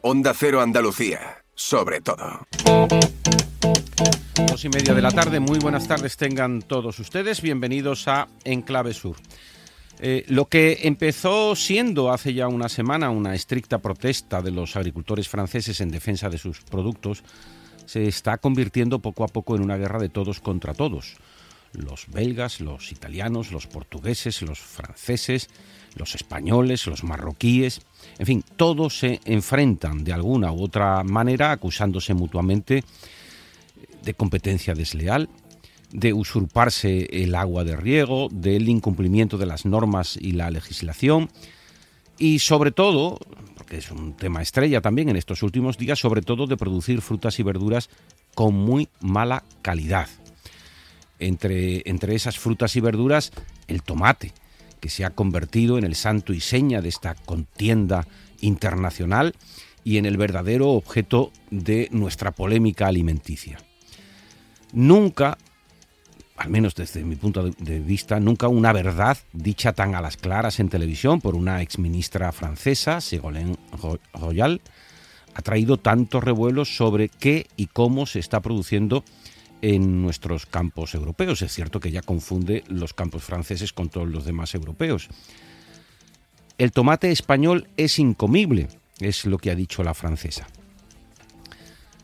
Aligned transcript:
Onda 0.00 0.32
Cero 0.32 0.60
Andalucía, 0.60 1.42
sobre 1.56 2.00
todo. 2.00 2.46
Dos 4.46 4.64
y 4.64 4.68
media 4.68 4.94
de 4.94 5.02
la 5.02 5.10
tarde, 5.10 5.40
muy 5.40 5.58
buenas 5.58 5.88
tardes 5.88 6.16
tengan 6.16 6.62
todos 6.62 7.00
ustedes, 7.00 7.42
bienvenidos 7.42 8.06
a 8.06 8.28
Enclave 8.44 8.94
Sur. 8.94 9.16
Eh, 9.98 10.24
lo 10.28 10.44
que 10.44 10.82
empezó 10.84 11.56
siendo 11.56 12.12
hace 12.12 12.32
ya 12.32 12.46
una 12.46 12.68
semana 12.68 13.10
una 13.10 13.34
estricta 13.34 13.78
protesta 13.78 14.40
de 14.40 14.52
los 14.52 14.76
agricultores 14.76 15.28
franceses 15.28 15.80
en 15.80 15.90
defensa 15.90 16.28
de 16.28 16.38
sus 16.38 16.60
productos, 16.60 17.24
se 17.84 18.06
está 18.06 18.38
convirtiendo 18.38 19.00
poco 19.00 19.24
a 19.24 19.28
poco 19.28 19.56
en 19.56 19.62
una 19.62 19.76
guerra 19.76 19.98
de 19.98 20.10
todos 20.10 20.38
contra 20.38 20.74
todos. 20.74 21.16
Los 21.72 22.06
belgas, 22.08 22.60
los 22.60 22.92
italianos, 22.92 23.52
los 23.52 23.66
portugueses, 23.66 24.42
los 24.42 24.58
franceses, 24.58 25.48
los 25.96 26.14
españoles, 26.14 26.86
los 26.86 27.04
marroquíes, 27.04 27.82
en 28.18 28.26
fin, 28.26 28.44
todos 28.56 28.98
se 28.98 29.20
enfrentan 29.24 30.04
de 30.04 30.12
alguna 30.12 30.52
u 30.52 30.62
otra 30.62 31.02
manera 31.04 31.52
acusándose 31.52 32.14
mutuamente 32.14 32.84
de 34.02 34.14
competencia 34.14 34.74
desleal, 34.74 35.28
de 35.92 36.12
usurparse 36.12 37.08
el 37.10 37.34
agua 37.34 37.64
de 37.64 37.76
riego, 37.76 38.28
del 38.30 38.68
incumplimiento 38.68 39.38
de 39.38 39.46
las 39.46 39.64
normas 39.64 40.18
y 40.20 40.32
la 40.32 40.50
legislación 40.50 41.30
y 42.18 42.40
sobre 42.40 42.72
todo, 42.72 43.18
porque 43.56 43.78
es 43.78 43.90
un 43.90 44.14
tema 44.14 44.42
estrella 44.42 44.80
también 44.80 45.08
en 45.08 45.16
estos 45.16 45.42
últimos 45.42 45.78
días, 45.78 45.98
sobre 45.98 46.22
todo 46.22 46.46
de 46.46 46.56
producir 46.56 47.00
frutas 47.00 47.38
y 47.38 47.42
verduras 47.44 47.88
con 48.34 48.54
muy 48.54 48.88
mala 49.00 49.44
calidad. 49.62 50.08
Entre, 51.18 51.82
entre 51.88 52.14
esas 52.14 52.38
frutas 52.38 52.76
y 52.76 52.80
verduras, 52.80 53.32
el 53.66 53.82
tomate, 53.82 54.32
que 54.80 54.88
se 54.88 55.04
ha 55.04 55.10
convertido 55.10 55.78
en 55.78 55.84
el 55.84 55.94
santo 55.94 56.32
y 56.32 56.40
seña 56.40 56.80
de 56.80 56.88
esta 56.88 57.14
contienda 57.14 58.06
internacional 58.40 59.34
y 59.84 59.96
en 59.96 60.06
el 60.06 60.16
verdadero 60.16 60.70
objeto 60.70 61.32
de 61.50 61.88
nuestra 61.90 62.30
polémica 62.32 62.86
alimenticia. 62.86 63.58
Nunca 64.72 65.38
al 66.38 66.50
menos 66.50 66.74
desde 66.76 67.02
mi 67.02 67.16
punto 67.16 67.50
de 67.50 67.80
vista, 67.80 68.20
nunca 68.20 68.46
una 68.46 68.72
verdad 68.72 69.18
dicha 69.32 69.72
tan 69.72 69.96
a 69.96 70.00
las 70.00 70.16
claras 70.16 70.60
en 70.60 70.68
televisión 70.68 71.20
por 71.20 71.34
una 71.34 71.62
exministra 71.62 72.30
francesa, 72.30 73.00
Ségolène 73.00 73.56
Royal, 74.14 74.60
ha 75.34 75.42
traído 75.42 75.78
tantos 75.78 76.22
revuelos 76.22 76.76
sobre 76.76 77.08
qué 77.08 77.48
y 77.56 77.66
cómo 77.66 78.06
se 78.06 78.20
está 78.20 78.40
produciendo 78.40 79.04
en 79.62 80.02
nuestros 80.02 80.46
campos 80.46 80.94
europeos. 80.94 81.42
Es 81.42 81.52
cierto 81.52 81.80
que 81.80 81.90
ya 81.90 82.02
confunde 82.02 82.64
los 82.68 82.94
campos 82.94 83.24
franceses 83.24 83.72
con 83.72 83.88
todos 83.88 84.08
los 84.08 84.24
demás 84.24 84.54
europeos. 84.54 85.08
El 86.58 86.72
tomate 86.72 87.10
español 87.10 87.68
es 87.76 87.98
incomible, 87.98 88.68
es 88.98 89.24
lo 89.26 89.38
que 89.38 89.50
ha 89.50 89.54
dicho 89.54 89.82
la 89.82 89.94
francesa. 89.94 90.48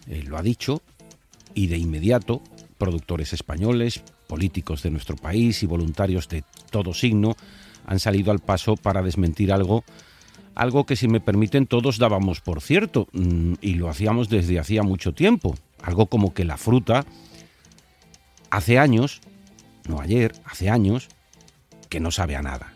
Eh, 0.06 0.22
lo 0.22 0.36
ha 0.36 0.42
dicho 0.42 0.82
y 1.54 1.66
de 1.68 1.78
inmediato 1.78 2.42
productores 2.78 3.32
españoles, 3.32 4.02
políticos 4.26 4.82
de 4.82 4.90
nuestro 4.90 5.16
país 5.16 5.62
y 5.62 5.66
voluntarios 5.66 6.28
de 6.28 6.44
todo 6.70 6.92
signo 6.92 7.36
han 7.86 7.98
salido 7.98 8.30
al 8.30 8.40
paso 8.40 8.76
para 8.76 9.02
desmentir 9.02 9.52
algo, 9.52 9.84
algo 10.54 10.84
que 10.84 10.96
si 10.96 11.08
me 11.08 11.20
permiten 11.20 11.66
todos 11.66 11.98
dábamos 11.98 12.40
por 12.40 12.60
cierto 12.60 13.08
mm, 13.12 13.54
y 13.60 13.74
lo 13.74 13.88
hacíamos 13.88 14.28
desde 14.28 14.58
hacía 14.58 14.82
mucho 14.82 15.12
tiempo, 15.12 15.54
algo 15.82 16.06
como 16.06 16.34
que 16.34 16.44
la 16.44 16.56
fruta 16.56 17.04
hace 18.56 18.78
años, 18.78 19.20
no 19.88 20.00
ayer, 20.00 20.34
hace 20.44 20.70
años, 20.70 21.08
que 21.88 22.00
no 22.00 22.10
sabe 22.10 22.36
a 22.36 22.42
nada. 22.42 22.72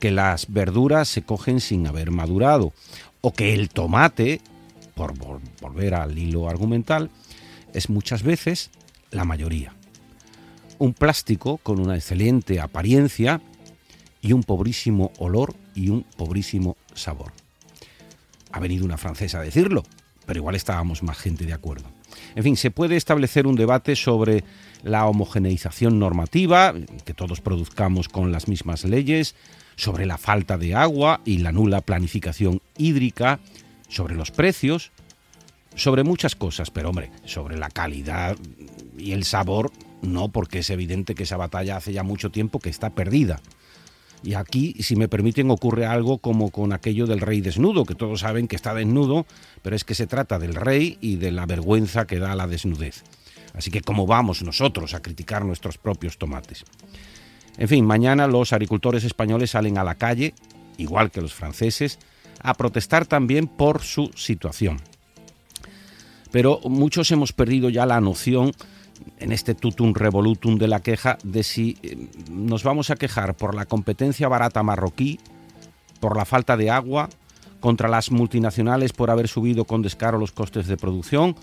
Que 0.00 0.10
las 0.10 0.52
verduras 0.52 1.08
se 1.08 1.22
cogen 1.22 1.60
sin 1.60 1.86
haber 1.86 2.10
madurado 2.10 2.72
o 3.20 3.32
que 3.32 3.54
el 3.54 3.68
tomate, 3.68 4.40
por 4.94 5.14
volver 5.60 5.94
al 5.94 6.16
hilo 6.18 6.48
argumental, 6.48 7.10
es 7.74 7.90
muchas 7.90 8.22
veces 8.22 8.70
la 9.10 9.24
mayoría 9.24 9.72
un 10.78 10.94
plástico 10.94 11.58
con 11.58 11.80
una 11.80 11.96
excelente 11.96 12.60
apariencia 12.60 13.40
y 14.20 14.32
un 14.32 14.42
pobrísimo 14.42 15.12
olor 15.18 15.54
y 15.74 15.90
un 15.90 16.04
pobrísimo 16.16 16.76
sabor. 16.94 17.32
Ha 18.52 18.60
venido 18.60 18.84
una 18.84 18.96
francesa 18.96 19.40
a 19.40 19.42
decirlo, 19.42 19.84
pero 20.26 20.38
igual 20.38 20.54
estábamos 20.54 21.02
más 21.02 21.18
gente 21.18 21.44
de 21.44 21.52
acuerdo. 21.52 21.97
En 22.34 22.44
fin, 22.44 22.56
se 22.56 22.70
puede 22.70 22.96
establecer 22.96 23.46
un 23.46 23.56
debate 23.56 23.96
sobre 23.96 24.44
la 24.82 25.06
homogeneización 25.06 25.98
normativa, 25.98 26.74
que 27.04 27.14
todos 27.14 27.40
produzcamos 27.40 28.08
con 28.08 28.32
las 28.32 28.48
mismas 28.48 28.84
leyes, 28.84 29.34
sobre 29.76 30.06
la 30.06 30.18
falta 30.18 30.58
de 30.58 30.74
agua 30.74 31.20
y 31.24 31.38
la 31.38 31.52
nula 31.52 31.80
planificación 31.80 32.60
hídrica, 32.76 33.40
sobre 33.88 34.14
los 34.14 34.30
precios, 34.30 34.90
sobre 35.74 36.02
muchas 36.02 36.34
cosas, 36.34 36.70
pero 36.70 36.90
hombre, 36.90 37.10
sobre 37.24 37.56
la 37.56 37.70
calidad 37.70 38.36
y 38.98 39.12
el 39.12 39.24
sabor 39.24 39.70
no, 40.02 40.28
porque 40.28 40.60
es 40.60 40.70
evidente 40.70 41.14
que 41.14 41.24
esa 41.24 41.36
batalla 41.36 41.76
hace 41.76 41.92
ya 41.92 42.02
mucho 42.02 42.30
tiempo 42.30 42.60
que 42.60 42.70
está 42.70 42.90
perdida. 42.90 43.40
Y 44.22 44.34
aquí, 44.34 44.74
si 44.80 44.96
me 44.96 45.08
permiten, 45.08 45.50
ocurre 45.50 45.86
algo 45.86 46.18
como 46.18 46.50
con 46.50 46.72
aquello 46.72 47.06
del 47.06 47.20
rey 47.20 47.40
desnudo, 47.40 47.84
que 47.84 47.94
todos 47.94 48.20
saben 48.20 48.48
que 48.48 48.56
está 48.56 48.74
desnudo, 48.74 49.26
pero 49.62 49.76
es 49.76 49.84
que 49.84 49.94
se 49.94 50.06
trata 50.06 50.38
del 50.38 50.54
rey 50.54 50.98
y 51.00 51.16
de 51.16 51.30
la 51.30 51.46
vergüenza 51.46 52.06
que 52.06 52.18
da 52.18 52.34
la 52.34 52.46
desnudez. 52.46 53.04
Así 53.54 53.70
que, 53.70 53.80
¿cómo 53.80 54.06
vamos 54.06 54.42
nosotros 54.42 54.94
a 54.94 55.02
criticar 55.02 55.44
nuestros 55.44 55.78
propios 55.78 56.18
tomates? 56.18 56.64
En 57.56 57.68
fin, 57.68 57.84
mañana 57.84 58.26
los 58.26 58.52
agricultores 58.52 59.04
españoles 59.04 59.50
salen 59.50 59.78
a 59.78 59.84
la 59.84 59.96
calle, 59.96 60.34
igual 60.76 61.10
que 61.10 61.20
los 61.20 61.34
franceses, 61.34 61.98
a 62.40 62.54
protestar 62.54 63.06
también 63.06 63.48
por 63.48 63.82
su 63.82 64.10
situación. 64.14 64.80
Pero 66.30 66.60
muchos 66.64 67.10
hemos 67.10 67.32
perdido 67.32 67.70
ya 67.70 67.86
la 67.86 68.00
noción 68.00 68.52
en 69.18 69.32
este 69.32 69.54
tutum 69.54 69.94
revolutum 69.94 70.56
de 70.56 70.68
la 70.68 70.80
queja 70.80 71.18
de 71.24 71.42
si 71.42 71.76
eh, 71.82 72.08
nos 72.30 72.62
vamos 72.62 72.90
a 72.90 72.96
quejar 72.96 73.36
por 73.36 73.54
la 73.54 73.66
competencia 73.66 74.28
barata 74.28 74.62
marroquí, 74.62 75.18
por 76.00 76.16
la 76.16 76.24
falta 76.24 76.56
de 76.56 76.70
agua, 76.70 77.08
contra 77.60 77.88
las 77.88 78.10
multinacionales 78.10 78.92
por 78.92 79.10
haber 79.10 79.28
subido 79.28 79.64
con 79.64 79.82
descaro 79.82 80.18
los 80.18 80.32
costes 80.32 80.66
de 80.66 80.76
producción, 80.76 81.36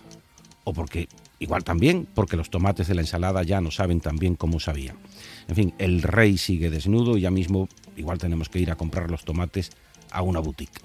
o 0.64 0.74
porque, 0.74 1.08
igual 1.40 1.64
también, 1.64 2.08
porque 2.14 2.38
los 2.38 2.50
tomates 2.50 2.88
de 2.88 2.96
la 2.96 3.02
ensalada 3.02 3.44
ya 3.44 3.62
no 3.62 3.72
saben 3.72 4.00
tan 4.00 4.18
bien 4.18 4.36
como 4.36 4.60
sabían. 4.60 4.98
En 5.48 5.56
fin, 5.56 5.74
el 5.78 6.02
rey 6.02 6.38
sigue 6.38 6.70
desnudo 6.70 7.18
y 7.18 7.22
ya 7.22 7.32
mismo 7.32 7.68
igual 7.96 8.18
tenemos 8.18 8.50
que 8.50 8.60
ir 8.60 8.72
a 8.72 8.76
comprar 8.76 9.12
los 9.12 9.24
tomates 9.24 9.72
a 10.12 10.22
una 10.22 10.40
boutique. 10.40 10.82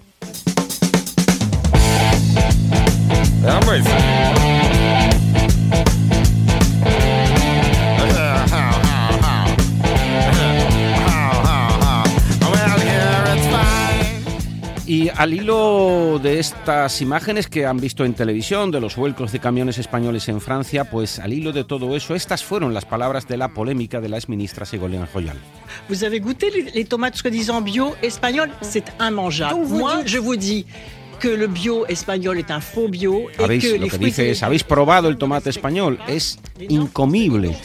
Y 14.90 15.08
al 15.08 15.32
hilo 15.32 16.18
de 16.20 16.40
estas 16.40 17.00
imágenes 17.00 17.46
que 17.46 17.64
han 17.64 17.76
visto 17.76 18.04
en 18.04 18.12
televisión 18.12 18.72
de 18.72 18.80
los 18.80 18.96
vuelcos 18.96 19.30
de 19.30 19.38
camiones 19.38 19.78
españoles 19.78 20.28
en 20.28 20.40
Francia, 20.40 20.82
pues 20.90 21.20
al 21.20 21.32
hilo 21.32 21.52
de 21.52 21.62
todo 21.62 21.94
eso, 21.94 22.16
estas 22.16 22.42
fueron 22.42 22.74
las 22.74 22.86
palabras 22.86 23.28
de 23.28 23.36
la 23.36 23.54
polémica 23.54 24.00
de 24.00 24.08
la 24.08 24.16
exministra 24.16 24.66
Ségolène 24.66 25.06
Royal. 25.14 25.36
Vous 25.88 26.02
avez 26.02 26.18
goûté 26.18 26.50
les 26.74 26.84
tomates 26.86 27.14
soi-disant 27.14 27.62
bio 27.62 27.94
espagnoles 28.02 28.50
C'est 28.62 28.90
immangeable. 28.98 29.64
Moi, 29.68 30.02
je 30.06 30.18
vous 30.18 30.34
dis 30.34 30.66
que 31.20 31.28
le 31.28 31.46
bio 31.46 31.86
español 31.86 32.38
est 32.38 32.50
un 32.50 32.60
faux 32.60 32.90
bio. 32.90 33.28
¿Habéis, 33.38 33.62
que 33.62 33.78
lo 33.78 33.86
que 33.86 33.98
dice 33.98 34.28
es, 34.28 34.42
¿habéis 34.42 34.64
probado 34.64 35.08
el 35.08 35.18
tomate 35.18 35.50
español? 35.50 36.00
Es 36.08 36.40
incomible. 36.68 37.56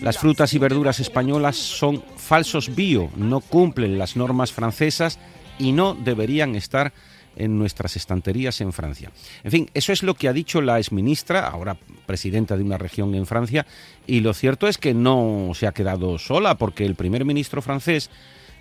Las 0.00 0.18
frutas 0.18 0.52
y 0.52 0.58
verduras 0.58 0.98
españolas 0.98 1.54
son 1.54 2.02
falsos 2.16 2.74
bio, 2.74 3.08
no 3.14 3.38
cumplen 3.38 3.98
las 3.98 4.16
normas 4.16 4.50
francesas 4.50 5.20
y 5.58 5.72
no 5.72 5.94
deberían 5.94 6.54
estar 6.54 6.92
en 7.36 7.58
nuestras 7.58 7.96
estanterías 7.96 8.60
en 8.60 8.72
Francia. 8.72 9.10
En 9.42 9.50
fin, 9.50 9.70
eso 9.74 9.92
es 9.92 10.02
lo 10.02 10.14
que 10.14 10.28
ha 10.28 10.32
dicho 10.32 10.60
la 10.60 10.78
exministra, 10.78 11.46
ahora 11.46 11.76
presidenta 12.06 12.56
de 12.56 12.62
una 12.62 12.78
región 12.78 13.14
en 13.14 13.26
Francia, 13.26 13.66
y 14.06 14.20
lo 14.20 14.34
cierto 14.34 14.68
es 14.68 14.78
que 14.78 14.94
no 14.94 15.52
se 15.54 15.66
ha 15.66 15.72
quedado 15.72 16.18
sola, 16.18 16.56
porque 16.56 16.84
el 16.84 16.94
primer 16.94 17.24
ministro 17.24 17.62
francés, 17.62 18.10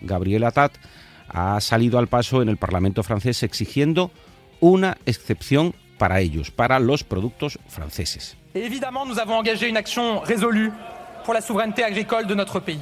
Gabriel 0.01 0.45
Attat, 0.45 0.73
ha 1.27 1.59
salido 1.61 1.99
al 1.99 2.07
paso 2.07 2.41
en 2.41 2.49
el 2.49 2.57
Parlamento 2.57 3.03
francés 3.03 3.43
exigiendo 3.43 4.11
una 4.59 4.97
excepción 5.05 5.73
para 5.97 6.19
ellos, 6.19 6.51
para 6.51 6.79
los 6.79 7.03
productos 7.03 7.59
franceses. 7.67 8.37
Évidemment, 8.53 9.05
nous 9.05 9.17
avons 9.17 9.37
engagé 9.37 9.69
une 9.69 9.77
action 9.77 10.19
résolue 10.21 10.71
pour 11.23 11.33
la 11.33 11.41
souveraineté 11.41 11.83
agricole 11.83 12.27
de 12.27 12.35
notre 12.35 12.59
pays. 12.59 12.81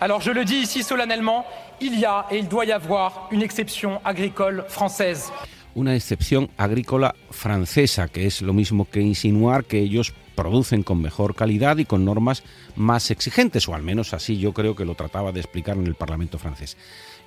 Alors 0.00 0.20
je 0.20 0.32
le 0.32 0.44
dis 0.44 0.62
ici 0.62 0.82
solennellement, 0.82 1.44
il 1.80 1.98
y 1.98 2.04
a 2.04 2.26
et 2.30 2.38
il 2.38 2.48
doit 2.48 2.64
y 2.64 2.72
avoir 2.72 3.28
une 3.30 3.42
exception 3.42 4.00
agricole 4.04 4.64
française. 4.68 5.30
Una 5.74 5.94
excepción 5.96 6.50
agrícola 6.56 7.14
francesa, 7.30 8.08
que 8.08 8.26
es 8.26 8.42
lo 8.42 8.52
mismo 8.52 8.86
que 8.88 9.00
insinuar 9.00 9.64
que 9.64 9.80
ellos 9.80 10.14
producen 10.36 10.82
con 10.82 11.02
mejor 11.02 11.34
calidad 11.34 11.78
y 11.78 11.84
con 11.84 12.04
normas 12.04 12.42
más 12.76 13.10
exigentes, 13.10 13.68
o 13.68 13.74
al 13.74 13.82
menos 13.82 14.14
así 14.14 14.38
yo 14.38 14.52
creo 14.52 14.76
que 14.76 14.84
lo 14.84 14.94
trataba 14.94 15.32
de 15.32 15.40
explicar 15.40 15.76
en 15.76 15.86
el 15.86 15.94
Parlamento 15.94 16.38
francés. 16.38 16.76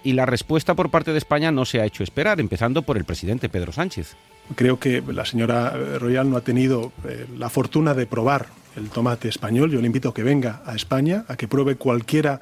y 0.03 0.13
la 0.13 0.25
respuesta 0.25 0.73
por 0.73 0.89
parte 0.89 1.11
de 1.11 1.17
España 1.17 1.51
no 1.51 1.65
se 1.65 1.81
ha 1.81 1.85
hecho 1.85 2.03
esperar, 2.03 2.39
empezando 2.39 2.81
por 2.81 2.97
el 2.97 3.05
presidente 3.05 3.49
Pedro 3.49 3.71
Sánchez. 3.71 4.15
Creo 4.55 4.79
que 4.79 5.03
la 5.05 5.25
señora 5.25 5.73
Royal 5.99 6.29
no 6.29 6.37
ha 6.37 6.41
tenido 6.41 6.93
eh, 7.05 7.25
la 7.37 7.49
fortuna 7.49 7.93
de 7.93 8.05
probar 8.05 8.47
el 8.77 8.89
tomate 8.89 9.27
español. 9.27 9.71
Yo 9.71 9.81
le 9.81 9.87
invito 9.87 10.09
a 10.09 10.13
que 10.13 10.23
venga 10.23 10.61
a 10.65 10.75
España, 10.75 11.25
a 11.27 11.35
que 11.35 11.47
pruebe 11.47 11.75
cualquiera 11.75 12.39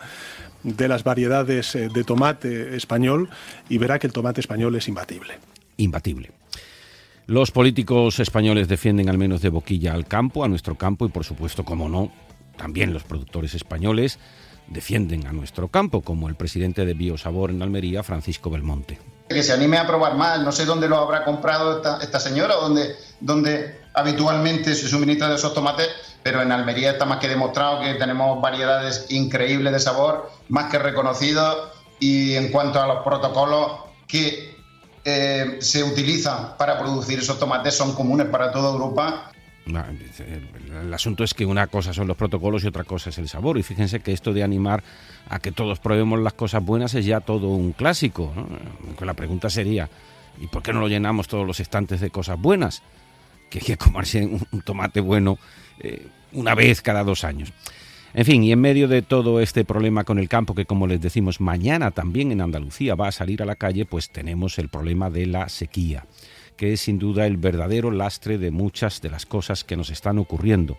de 0.65 0.87
las 0.87 1.03
variedades 1.03 1.75
eh, 1.75 1.89
de 1.93 2.03
tomate 2.03 2.75
español 2.75 3.29
y 3.69 3.77
verá 3.77 3.99
que 3.99 4.07
el 4.07 4.13
tomate 4.13 4.41
español 4.41 4.75
es 4.75 4.87
imbatible. 4.87 5.37
Imbatible. 5.77 6.31
Los 7.27 7.51
políticos 7.51 8.19
españoles 8.19 8.67
defienden 8.67 9.09
al 9.09 9.17
menos 9.17 9.41
de 9.41 9.49
boquilla 9.49 9.93
al 9.93 10.05
campo, 10.05 10.43
a 10.43 10.47
nuestro 10.47 10.75
campo 10.75 11.05
y 11.05 11.09
por 11.09 11.23
supuesto, 11.23 11.63
como 11.63 11.89
no, 11.89 12.11
también 12.57 12.93
los 12.93 13.03
productores 13.03 13.53
españoles 13.53 14.19
defienden 14.67 15.27
a 15.27 15.33
nuestro 15.33 15.67
campo, 15.67 16.01
como 16.01 16.27
el 16.29 16.35
presidente 16.35 16.85
de 16.85 16.93
Biosabor 16.93 17.51
en 17.51 17.61
Almería, 17.61 18.03
Francisco 18.03 18.49
Belmonte. 18.49 18.99
Que 19.29 19.43
se 19.43 19.53
anime 19.53 19.77
a 19.77 19.87
probar 19.87 20.15
más. 20.15 20.41
No 20.41 20.51
sé 20.51 20.65
dónde 20.65 20.87
lo 20.87 20.97
habrá 20.97 21.23
comprado 21.23 21.81
esta, 21.99 22.19
señora 22.19 22.57
o 22.57 22.69
dónde, 23.19 23.79
habitualmente 23.95 24.75
se 24.75 24.87
suministra 24.87 25.29
de 25.29 25.35
esos 25.35 25.53
tomates, 25.53 25.89
pero 26.23 26.41
en 26.41 26.51
Almería 26.51 26.91
está 26.91 27.05
más 27.05 27.19
que 27.19 27.27
demostrado 27.27 27.81
que 27.81 27.93
tenemos 27.95 28.41
variedades 28.41 29.07
increíbles 29.09 29.73
de 29.73 29.79
sabor, 29.79 30.31
más 30.49 30.71
que 30.71 30.79
reconocidos. 30.79 31.71
Y 31.99 32.33
en 32.35 32.51
cuanto 32.51 32.81
a 32.81 32.87
los 32.87 33.03
protocolos 33.03 33.71
que 34.07 34.55
eh, 35.03 35.57
se 35.59 35.83
utilizan 35.83 36.57
para 36.57 36.77
producir 36.77 37.19
esos 37.19 37.39
tomates 37.39 37.75
son 37.75 37.95
comunes 37.95 38.27
para 38.27 38.51
toda 38.51 38.71
Europa 38.73 39.31
el 39.67 40.93
asunto 40.93 41.23
es 41.23 41.33
que 41.33 41.45
una 41.45 41.67
cosa 41.67 41.93
son 41.93 42.07
los 42.07 42.15
protocolos 42.15 42.63
y 42.63 42.67
otra 42.67 42.83
cosa 42.83 43.09
es 43.09 43.17
el 43.17 43.27
sabor. 43.27 43.57
Y 43.57 43.63
fíjense 43.63 43.99
que 43.99 44.13
esto 44.13 44.33
de 44.33 44.43
animar 44.43 44.83
a 45.29 45.39
que 45.39 45.51
todos 45.51 45.79
probemos 45.79 46.19
las 46.19 46.33
cosas 46.33 46.63
buenas 46.63 46.93
es 46.93 47.05
ya 47.05 47.19
todo 47.19 47.49
un 47.49 47.71
clásico. 47.71 48.31
La 48.99 49.13
pregunta 49.15 49.49
sería, 49.49 49.89
¿y 50.39 50.47
por 50.47 50.61
qué 50.61 50.71
no 50.71 50.81
lo 50.81 50.87
llenamos 50.87 51.27
todos 51.27 51.47
los 51.47 51.59
estantes 51.59 51.99
de 51.99 52.11
cosas 52.11 52.39
buenas? 52.39 52.83
Que 53.49 53.59
hay 53.59 53.65
que 53.65 53.77
comerse 53.77 54.25
un, 54.25 54.61
tomate 54.61 54.99
bueno 54.99 55.37
eh, 55.79 56.07
una 56.33 56.55
vez 56.55 56.81
cada 56.81 57.03
dos 57.03 57.23
años. 57.23 57.53
En 58.13 58.25
fin, 58.25 58.43
y 58.43 58.51
en 58.51 58.61
medio 58.61 58.87
de 58.87 59.01
todo 59.01 59.41
este 59.41 59.65
problema 59.65 60.05
con 60.05 60.19
el 60.19 60.29
campo, 60.29 60.55
que 60.55 60.65
como 60.65 60.87
les 60.87 61.01
decimos, 61.01 61.41
mañana 61.41 61.91
también 61.91 62.31
en 62.31 62.39
Andalucía 62.41 62.95
va 62.95 63.09
a 63.09 63.11
salir 63.11 63.41
a 63.41 63.45
la 63.45 63.55
calle, 63.55 63.85
pues 63.85 64.09
tenemos 64.09 64.57
el 64.57 64.69
problema 64.69 65.09
de 65.09 65.25
la 65.25 65.49
sequía 65.49 66.05
que 66.55 66.73
es 66.73 66.81
sin 66.81 66.99
duda 66.99 67.27
el 67.27 67.37
verdadero 67.37 67.91
lastre 67.91 68.37
de 68.37 68.51
muchas 68.51 69.01
de 69.01 69.09
las 69.09 69.25
cosas 69.25 69.63
que 69.63 69.75
nos 69.75 69.89
están 69.89 70.17
ocurriendo. 70.17 70.77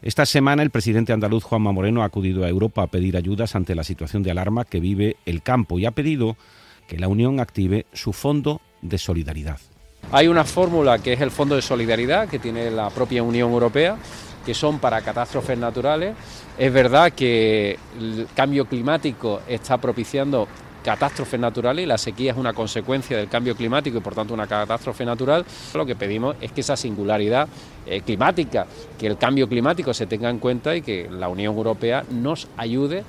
Esta 0.00 0.26
semana 0.26 0.62
el 0.62 0.70
presidente 0.70 1.12
andaluz 1.12 1.44
Juanma 1.44 1.72
Moreno 1.72 2.02
ha 2.02 2.06
acudido 2.06 2.44
a 2.44 2.48
Europa 2.48 2.82
a 2.82 2.88
pedir 2.88 3.16
ayudas 3.16 3.54
ante 3.54 3.74
la 3.74 3.84
situación 3.84 4.22
de 4.22 4.32
alarma 4.32 4.64
que 4.64 4.80
vive 4.80 5.16
el 5.26 5.42
campo 5.42 5.78
y 5.78 5.86
ha 5.86 5.92
pedido 5.92 6.36
que 6.88 6.98
la 6.98 7.08
Unión 7.08 7.38
active 7.38 7.86
su 7.92 8.12
fondo 8.12 8.60
de 8.80 8.98
solidaridad. 8.98 9.60
Hay 10.14 10.28
una 10.28 10.44
fórmula 10.44 10.98
que 10.98 11.14
es 11.14 11.22
el 11.22 11.30
Fondo 11.30 11.56
de 11.56 11.62
Solidaridad 11.62 12.28
que 12.28 12.38
tiene 12.38 12.70
la 12.70 12.90
propia 12.90 13.22
Unión 13.22 13.50
Europea, 13.50 13.96
que 14.44 14.52
son 14.52 14.78
para 14.78 15.00
catástrofes 15.00 15.56
naturales. 15.56 16.14
Es 16.58 16.70
verdad 16.70 17.12
que 17.12 17.78
el 17.98 18.28
cambio 18.34 18.66
climático 18.66 19.40
está 19.48 19.78
propiciando 19.78 20.46
catástrofes 20.84 21.40
naturales 21.40 21.84
y 21.84 21.86
la 21.86 21.96
sequía 21.96 22.32
es 22.32 22.36
una 22.36 22.52
consecuencia 22.52 23.16
del 23.16 23.30
cambio 23.30 23.56
climático 23.56 23.96
y 23.96 24.00
por 24.02 24.14
tanto 24.14 24.34
una 24.34 24.46
catástrofe 24.46 25.06
natural. 25.06 25.46
Lo 25.72 25.86
que 25.86 25.96
pedimos 25.96 26.36
es 26.42 26.52
que 26.52 26.60
esa 26.60 26.76
singularidad 26.76 27.48
eh, 27.86 28.02
climática, 28.02 28.66
que 28.98 29.06
el 29.06 29.16
cambio 29.16 29.48
climático 29.48 29.94
se 29.94 30.06
tenga 30.06 30.28
en 30.28 30.40
cuenta 30.40 30.76
y 30.76 30.82
que 30.82 31.08
la 31.10 31.30
Unión 31.30 31.56
Europea 31.56 32.04
nos 32.10 32.48
ayude 32.58 33.02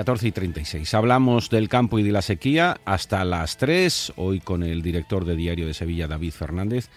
14 0.00 0.28
y 0.28 0.32
36. 0.32 0.94
Hablamos 0.94 1.50
del 1.50 1.68
campo 1.68 1.98
y 1.98 2.02
de 2.02 2.10
la 2.10 2.22
sequía 2.22 2.80
hasta 2.86 3.22
las 3.22 3.58
3, 3.58 4.14
hoy 4.16 4.40
con 4.40 4.62
el 4.62 4.80
director 4.80 5.26
de 5.26 5.36
Diario 5.36 5.66
de 5.66 5.74
Sevilla, 5.74 6.08
David 6.08 6.32
Fernández, 6.32 6.88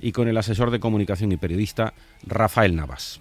y 0.00 0.12
con 0.12 0.26
el 0.26 0.38
asesor 0.38 0.70
de 0.70 0.80
comunicación 0.80 1.32
y 1.32 1.36
periodista, 1.36 1.92
Rafael 2.26 2.74
Navas. 2.74 3.20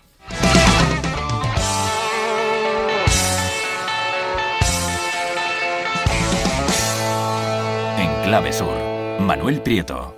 Clave 8.23 8.53
Sur. 8.53 8.77
Manuel 9.19 9.61
Prieto. 9.61 10.15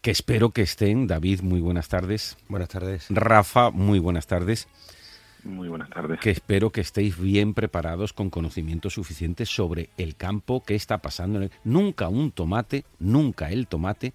Que 0.00 0.12
espero 0.12 0.50
que 0.50 0.62
estén. 0.62 1.08
David, 1.08 1.40
muy 1.40 1.60
buenas 1.60 1.88
tardes. 1.88 2.36
Buenas 2.46 2.68
tardes. 2.68 3.06
Rafa, 3.10 3.72
muy 3.72 3.98
buenas 3.98 4.28
tardes. 4.28 4.68
Muy 5.46 5.68
buenas 5.68 5.90
tardes. 5.90 6.20
Que 6.20 6.30
espero 6.30 6.70
que 6.70 6.80
estéis 6.80 7.18
bien 7.18 7.54
preparados 7.54 8.12
con 8.12 8.30
conocimiento 8.30 8.90
suficiente 8.90 9.46
sobre 9.46 9.90
el 9.96 10.16
campo, 10.16 10.62
qué 10.64 10.74
está 10.74 10.98
pasando. 10.98 11.48
Nunca 11.64 12.08
un 12.08 12.32
tomate, 12.32 12.84
nunca 12.98 13.50
el 13.50 13.66
tomate 13.66 14.12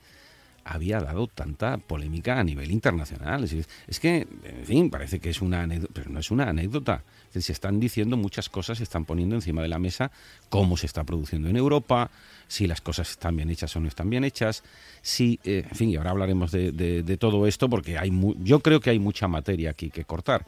había 0.63 0.99
dado 0.99 1.27
tanta 1.27 1.77
polémica 1.77 2.39
a 2.39 2.43
nivel 2.43 2.71
internacional. 2.71 3.43
Es, 3.43 3.99
que, 3.99 4.27
en 4.43 4.65
fin, 4.65 4.89
parece 4.89 5.19
que 5.19 5.29
es 5.29 5.41
una 5.41 5.63
anécdota, 5.63 5.93
pero 5.93 6.09
no 6.11 6.19
es 6.19 6.31
una 6.31 6.49
anécdota. 6.49 7.03
se 7.31 7.51
están 7.51 7.79
diciendo 7.79 8.17
muchas 8.17 8.49
cosas, 8.49 8.77
se 8.77 8.83
están 8.83 9.05
poniendo 9.05 9.35
encima 9.35 9.61
de 9.61 9.67
la 9.67 9.79
mesa 9.79 10.11
cómo 10.49 10.77
se 10.77 10.85
está 10.85 11.03
produciendo 11.03 11.49
en 11.49 11.55
Europa, 11.55 12.11
si 12.47 12.67
las 12.67 12.81
cosas 12.81 13.09
están 13.11 13.35
bien 13.37 13.49
hechas 13.49 13.75
o 13.75 13.79
no 13.79 13.87
están 13.87 14.09
bien 14.09 14.23
hechas, 14.23 14.63
si, 15.01 15.39
eh, 15.43 15.65
en 15.69 15.75
fin, 15.75 15.89
y 15.89 15.95
ahora 15.95 16.11
hablaremos 16.11 16.51
de, 16.51 17.17
todo 17.19 17.47
esto 17.47 17.69
porque 17.69 17.97
hay 17.97 18.11
yo 18.39 18.59
creo 18.59 18.79
que 18.79 18.89
hay 18.89 18.99
mucha 18.99 19.27
materia 19.27 19.71
aquí 19.71 19.89
que 19.89 20.05
cortar. 20.05 20.45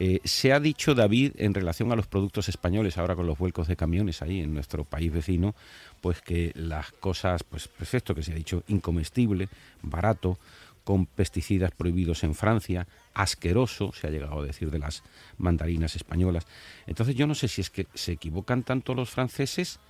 Eh, 0.00 0.20
se 0.24 0.52
ha 0.52 0.60
dicho, 0.60 0.94
David, 0.94 1.32
en 1.36 1.54
relación 1.54 1.90
a 1.90 1.96
los 1.96 2.06
productos 2.06 2.48
españoles, 2.48 2.98
ahora 2.98 3.16
con 3.16 3.26
los 3.26 3.36
vuelcos 3.36 3.66
de 3.66 3.76
camiones 3.76 4.22
ahí 4.22 4.40
en 4.40 4.54
nuestro 4.54 4.84
país 4.84 5.12
vecino, 5.12 5.54
pues 6.00 6.20
que 6.22 6.52
las 6.54 6.92
cosas, 6.92 7.42
pues 7.42 7.66
perfecto, 7.66 8.14
que 8.14 8.22
se 8.22 8.32
ha 8.32 8.36
dicho 8.36 8.62
incomestible, 8.68 9.48
barato, 9.82 10.38
con 10.84 11.04
pesticidas 11.04 11.72
prohibidos 11.72 12.24
en 12.24 12.34
Francia, 12.34 12.86
asqueroso, 13.12 13.92
se 13.92 14.06
ha 14.06 14.10
llegado 14.10 14.40
a 14.40 14.46
decir 14.46 14.70
de 14.70 14.78
las 14.78 15.02
mandarinas 15.36 15.96
españolas. 15.96 16.46
Entonces 16.86 17.14
yo 17.14 17.26
no 17.26 17.34
sé 17.34 17.48
si 17.48 17.60
es 17.60 17.68
que 17.68 17.86
se 17.92 18.12
equivocan 18.12 18.62
tanto 18.62 18.94
los 18.94 19.10
franceses 19.10 19.80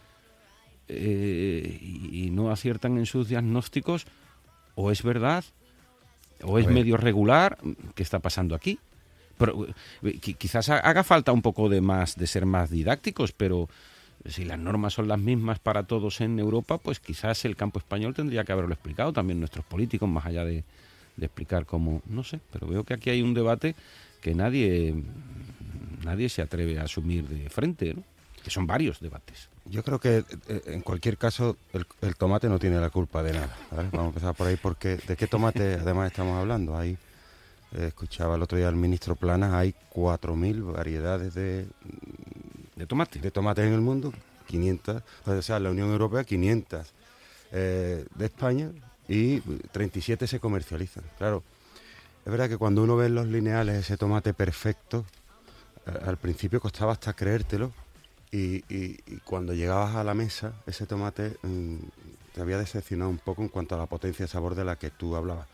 eh, 0.89 1.79
y, 1.81 2.31
no 2.31 2.51
aciertan 2.51 2.99
en 2.99 3.07
sus 3.07 3.29
diagnósticos, 3.29 4.07
o 4.75 4.91
es 4.91 5.03
verdad, 5.03 5.45
o 6.43 6.59
es 6.59 6.67
medio 6.67 6.97
regular, 6.97 7.59
¿qué 7.95 8.03
está 8.03 8.19
pasando 8.19 8.55
aquí? 8.55 8.81
Pero, 9.39 9.67
eh, 10.03 10.19
quizás 10.19 10.69
haga 10.69 11.05
falta 11.05 11.33
un 11.33 11.43
poco 11.43 11.69
de 11.69 11.81
más, 11.81 12.17
de 12.17 12.27
ser 12.27 12.47
más 12.47 12.71
didácticos, 12.71 13.33
pero 13.33 13.69
si 14.27 14.45
las 14.45 14.59
normas 14.59 14.95
son 14.95 15.09
las 15.09 15.19
mismas 15.19 15.59
para 15.59 15.85
todos 15.85 16.21
en 16.21 16.39
Europa, 16.39 16.79
pues 16.79 17.01
quizás 17.01 17.45
el 17.45 17.57
campo 17.57 17.79
español 17.79 18.15
tendría 18.15 18.45
que 18.45 18.53
haberlo 18.53 18.73
explicado 18.73 19.13
también 19.13 19.39
nuestros 19.39 19.65
políticos, 19.65 20.09
más 20.09 20.27
allá 20.27 20.45
de, 20.45 20.65
explicar 21.21 21.67
cómo, 21.67 22.01
no 22.07 22.23
sé, 22.23 22.39
pero 22.53 22.69
veo 22.69 22.85
que 22.85 22.95
aquí 22.95 23.11
hay 23.11 23.23
un 23.23 23.35
debate 23.35 23.75
que 24.21 24.35
nadie, 24.35 24.95
nadie 26.05 26.29
se 26.29 26.43
atreve 26.43 26.79
a 26.79 26.85
asumir 26.85 27.27
de 27.27 27.51
frente, 27.51 27.97
que 28.45 28.51
son 28.51 28.69
varios 28.69 29.01
debates. 29.01 29.49
Yo 29.65 29.83
creo 29.83 29.99
que 29.99 30.25
eh, 30.49 30.63
en 30.67 30.81
cualquier 30.81 31.19
caso 31.19 31.57
el, 31.73 32.15
tomate 32.17 32.49
no 32.49 32.59
tiene 32.61 32.79
la 32.79 32.91
culpa 32.91 33.23
de 33.23 33.33
nada. 33.33 33.57
Vamos 33.93 33.99
a 33.99 34.07
empezar 34.07 34.35
por 34.35 34.47
ahí 34.47 34.57
porque 34.57 34.97
¿de 34.97 35.17
qué 35.17 35.27
tomate 35.27 35.75
además 35.75 36.11
estamos 36.11 36.39
hablando? 36.39 36.81
Eh, 36.83 36.97
escuchaba 37.73 38.37
el 38.37 38.43
otro 38.43 38.59
día 38.59 38.69
al 38.69 38.77
ministro 38.77 39.17
Planas, 39.17 39.53
hay 39.53 39.75
4.000 39.95 40.73
variedades 40.73 41.35
de, 41.35 41.67
de 42.77 42.87
tomate. 42.87 43.19
De 43.21 43.31
tomate 43.31 43.67
en 43.67 43.73
el 43.73 43.81
mundo, 43.81 44.13
500, 44.47 45.03
o 45.27 45.43
sea, 45.43 45.61
la 45.61 45.71
Unión 45.71 45.91
Europea 45.91 46.25
500 46.25 46.87
eh, 47.53 48.05
de 48.15 48.25
España 48.27 48.71
y 49.09 49.41
37 49.41 50.27
se 50.27 50.41
comercializan. 50.41 51.05
Claro, 51.19 51.43
es 52.25 52.31
verdad 52.31 52.49
que 52.49 52.59
cuando 52.59 52.83
uno 52.83 52.97
ve 52.97 53.07
en 53.07 53.15
los 53.15 53.27
lineales 53.27 53.77
ese 53.77 53.97
tomate 53.97 54.35
perfecto, 54.35 55.05
al 56.05 56.19
principio 56.19 56.61
costaba 56.61 56.93
hasta 56.93 57.15
creértelo 57.15 57.73
y, 58.31 58.61
cuando 59.25 59.55
llegabas 59.55 59.95
a 59.95 60.05
la 60.05 60.13
mesa 60.13 60.53
ese 60.67 60.87
tomate 60.87 61.37
mm, 61.43 61.77
te 62.35 62.41
había 62.43 62.59
decepcionado 62.59 63.11
un 63.11 63.19
poco 63.19 63.41
en 63.43 63.49
cuanto 63.49 63.75
a 63.75 63.79
la 63.79 63.87
potencia 63.87 64.27
de 64.27 64.31
sabor 64.31 64.55
de 64.55 64.65
la 64.65 64.77
que 64.77 64.91
tú 64.91 65.17
hablabas. 65.17 65.47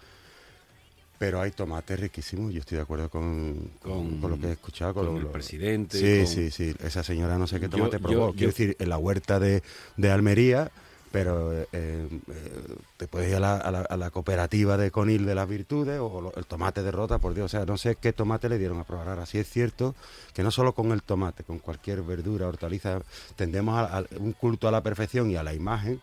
Pero 1.19 1.41
hay 1.41 1.53
tomates 1.53 2.01
riquísimos, 2.01 2.53
yo 2.53 2.61
estoy 2.61 2.77
de 2.77 2.83
acuerdo 2.83 3.09
con, 3.09 3.71
con, 3.81 4.21
lo 4.21 4.39
que 4.39 4.49
he 4.49 4.53
escuchado. 4.53 4.95
Con, 4.95 5.17
el 5.17 5.27
presidente. 5.27 5.99
Sí, 5.99 6.27
sí, 6.27 6.51
sí. 6.51 6.75
Esa 6.83 7.03
señora 7.03 7.39
no 7.39 7.47
sé 7.47 7.61
qué 7.61 7.69
tomate 7.69 7.99
probó. 7.99 8.33
Quiero 8.33 8.49
decir, 8.49 8.77
en 8.79 8.89
la 8.89 8.99
huerta 8.99 9.39
de, 9.39 9.63
Almería, 10.11 10.73
pero 11.13 11.53
eh, 11.53 11.69
eh, 11.73 12.09
te 12.97 13.07
puedes 13.07 13.31
ir 13.31 13.37
a 13.37 13.41
la, 13.41 13.57
a, 13.59 13.97
la, 13.97 14.11
cooperativa 14.11 14.77
de 14.77 14.91
Conil 14.91 15.25
de 15.25 15.37
las 15.37 15.49
Virtudes 15.49 16.01
o 16.01 16.33
el 16.37 16.47
tomate 16.47 16.83
de 16.83 16.91
Rota, 16.91 17.19
por 17.19 17.33
Dios. 17.33 17.47
O 17.47 17.49
sea, 17.49 17.65
no 17.65 17.79
sé 17.79 17.95
qué 17.95 18.13
tomate 18.13 18.49
le 18.49 18.59
dieron 18.59 18.81
a 18.81 18.85
probar. 18.85 19.09
Ahora 19.09 19.25
sí 19.25 19.39
es 19.39 19.49
cierto 19.49 19.95
que 20.33 20.43
no 20.43 20.51
solo 20.51 20.75
con 20.75 20.91
el 20.91 21.03
tomate, 21.03 21.45
con 21.45 21.61
cualquier 21.61 22.03
verdura, 22.03 22.49
hortaliza, 22.49 23.01
tendemos 23.37 23.79
a 23.79 24.05
un 24.19 24.33
culto 24.33 24.67
a 24.67 24.73
la 24.73 24.83
perfección 24.83 25.31
y 25.31 25.37
a 25.37 25.45
la 25.45 25.55
imagen 25.55 26.01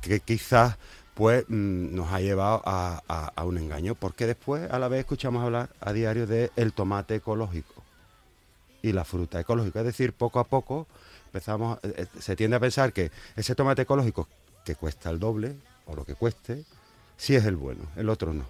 que 0.00 0.20
quizás 0.20 0.76
pues 1.20 1.44
nos 1.50 2.10
ha 2.12 2.22
llevado 2.22 2.62
a, 2.64 3.44
un 3.44 3.58
engaño, 3.58 3.94
porque 3.94 4.26
después 4.26 4.70
a 4.70 4.78
la 4.78 4.88
vez 4.88 5.00
escuchamos 5.00 5.44
hablar 5.44 5.68
a 5.78 5.92
diario 5.92 6.26
de 6.26 6.50
el 6.56 6.72
tomate 6.72 7.16
ecológico 7.16 7.82
y 8.80 8.92
la 8.92 9.04
fruta 9.04 9.38
ecológica, 9.38 9.80
es 9.80 9.84
decir, 9.84 10.14
poco 10.14 10.40
a 10.40 10.44
poco 10.44 10.86
empezamos, 11.26 11.78
eh, 11.82 11.92
eh, 11.94 12.06
se 12.18 12.36
tiende 12.36 12.56
a 12.56 12.60
pensar 12.60 12.94
que 12.94 13.10
ese 13.36 13.54
tomate 13.54 13.82
ecológico 13.82 14.28
que 14.64 14.76
cuesta 14.76 15.10
el 15.10 15.18
doble 15.18 15.56
o 15.84 15.94
lo 15.94 16.06
que 16.06 16.14
cueste, 16.14 16.64
sí 17.18 17.36
es 17.36 17.44
el 17.44 17.56
bueno, 17.56 17.82
el 17.96 18.08
otro 18.08 18.32
no. 18.32 18.46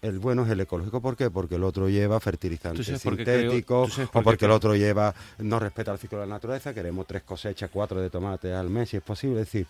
El 0.00 0.20
bueno 0.20 0.44
es 0.44 0.50
el 0.50 0.60
ecológico, 0.60 1.00
¿por 1.00 1.16
qué? 1.16 1.28
Porque 1.28 1.56
el 1.56 1.64
otro 1.64 1.88
lleva 1.88 2.20
fertilizantes 2.20 2.86
sintéticos 3.00 3.98
o 4.12 4.22
porque 4.22 4.44
el 4.44 4.52
otro 4.52 4.76
lleva, 4.76 5.12
no 5.38 5.58
respeta 5.58 5.90
el 5.90 5.98
ciclo 5.98 6.20
de 6.20 6.26
la 6.28 6.34
naturaleza, 6.36 6.72
queremos 6.72 7.04
tres 7.04 7.24
cosechas, 7.24 7.68
cuatro 7.72 8.00
de 8.00 8.10
tomate 8.10 8.54
al 8.54 8.70
mes 8.70 8.90
si 8.90 8.98
es 8.98 9.02
posible, 9.02 9.40
es 9.40 9.46
decir, 9.46 9.66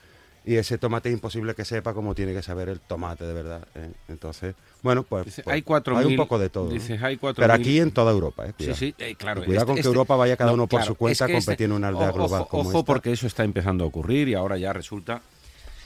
y 0.46 0.56
ese 0.56 0.76
tomate 0.76 1.08
es 1.08 1.14
imposible 1.14 1.54
que 1.54 1.64
sepa 1.64 1.94
como 1.94 2.14
tiene 2.14 2.34
que 2.34 2.42
saber 2.42 2.68
el 2.68 2.80
tomate 2.80 3.24
de 3.24 3.32
verdad. 3.32 3.66
¿eh? 3.74 3.90
Entonces, 4.08 4.54
bueno, 4.82 5.02
pues, 5.02 5.24
pues 5.24 5.48
hay, 5.48 5.62
cuatro 5.62 5.96
hay 5.96 6.04
un 6.04 6.16
poco 6.16 6.38
de 6.38 6.50
todo. 6.50 6.70
hay 6.70 7.16
Pero 7.16 7.52
aquí 7.52 7.78
en 7.78 7.92
toda 7.92 8.12
Europa, 8.12 8.46
¿eh? 8.46 8.52
Cuidado. 8.54 8.76
Sí, 8.76 8.94
sí, 8.98 9.04
eh, 9.04 9.14
claro. 9.14 9.42
cuidado 9.44 9.66
con 9.66 9.74
que 9.76 9.80
este 9.80 9.88
Europa 9.88 10.16
vaya 10.16 10.36
cada 10.36 10.52
uno 10.52 10.66
por 10.66 10.82
su 10.82 10.96
cuenta 10.96 11.26
competiendo 11.28 11.76
en 11.76 11.78
una 11.78 11.88
aldea 11.88 12.12
global 12.12 12.46
como 12.48 12.68
Ojo, 12.68 12.84
porque 12.84 13.12
eso 13.12 13.26
está 13.26 13.44
empezando 13.44 13.84
a 13.84 13.86
ocurrir 13.86 14.28
y 14.28 14.34
ahora 14.34 14.58
ya 14.58 14.72
resulta 14.72 15.22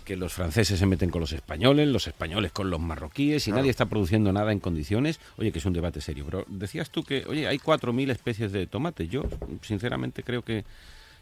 que 0.04 0.16
los 0.16 0.32
franceses 0.32 0.78
se 0.78 0.86
meten 0.86 1.10
con 1.10 1.20
los 1.20 1.32
españoles, 1.32 1.86
los 1.86 2.06
españoles 2.06 2.50
con 2.50 2.70
los 2.70 2.80
marroquíes 2.80 3.46
y 3.46 3.52
nadie 3.52 3.70
está 3.70 3.86
produciendo 3.86 4.32
nada 4.32 4.52
en 4.52 4.58
condiciones. 4.58 5.20
Oye, 5.36 5.52
que 5.52 5.58
es 5.58 5.66
un 5.66 5.74
debate 5.74 6.00
serio. 6.00 6.24
Pero 6.24 6.46
decías 6.48 6.88
tú 6.88 7.04
que, 7.04 7.24
oye, 7.26 7.46
hay 7.46 7.58
4.000 7.58 8.10
especies 8.10 8.50
de 8.50 8.66
tomate. 8.66 9.06
Yo, 9.06 9.24
sinceramente, 9.60 10.22
creo 10.22 10.40
que 10.40 10.64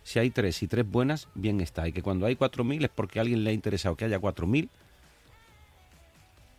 si 0.06 0.20
hay 0.20 0.30
tres 0.30 0.62
y 0.62 0.68
tres 0.68 0.88
buenas, 0.88 1.26
bien 1.34 1.60
está. 1.60 1.88
Y 1.88 1.92
que 1.92 2.00
cuando 2.00 2.26
hay 2.26 2.36
4.000 2.36 2.84
es 2.84 2.90
porque 2.90 3.18
a 3.18 3.22
alguien 3.22 3.42
le 3.42 3.50
ha 3.50 3.52
interesado 3.52 3.96
que 3.96 4.04
haya 4.04 4.20
4.000 4.20 4.68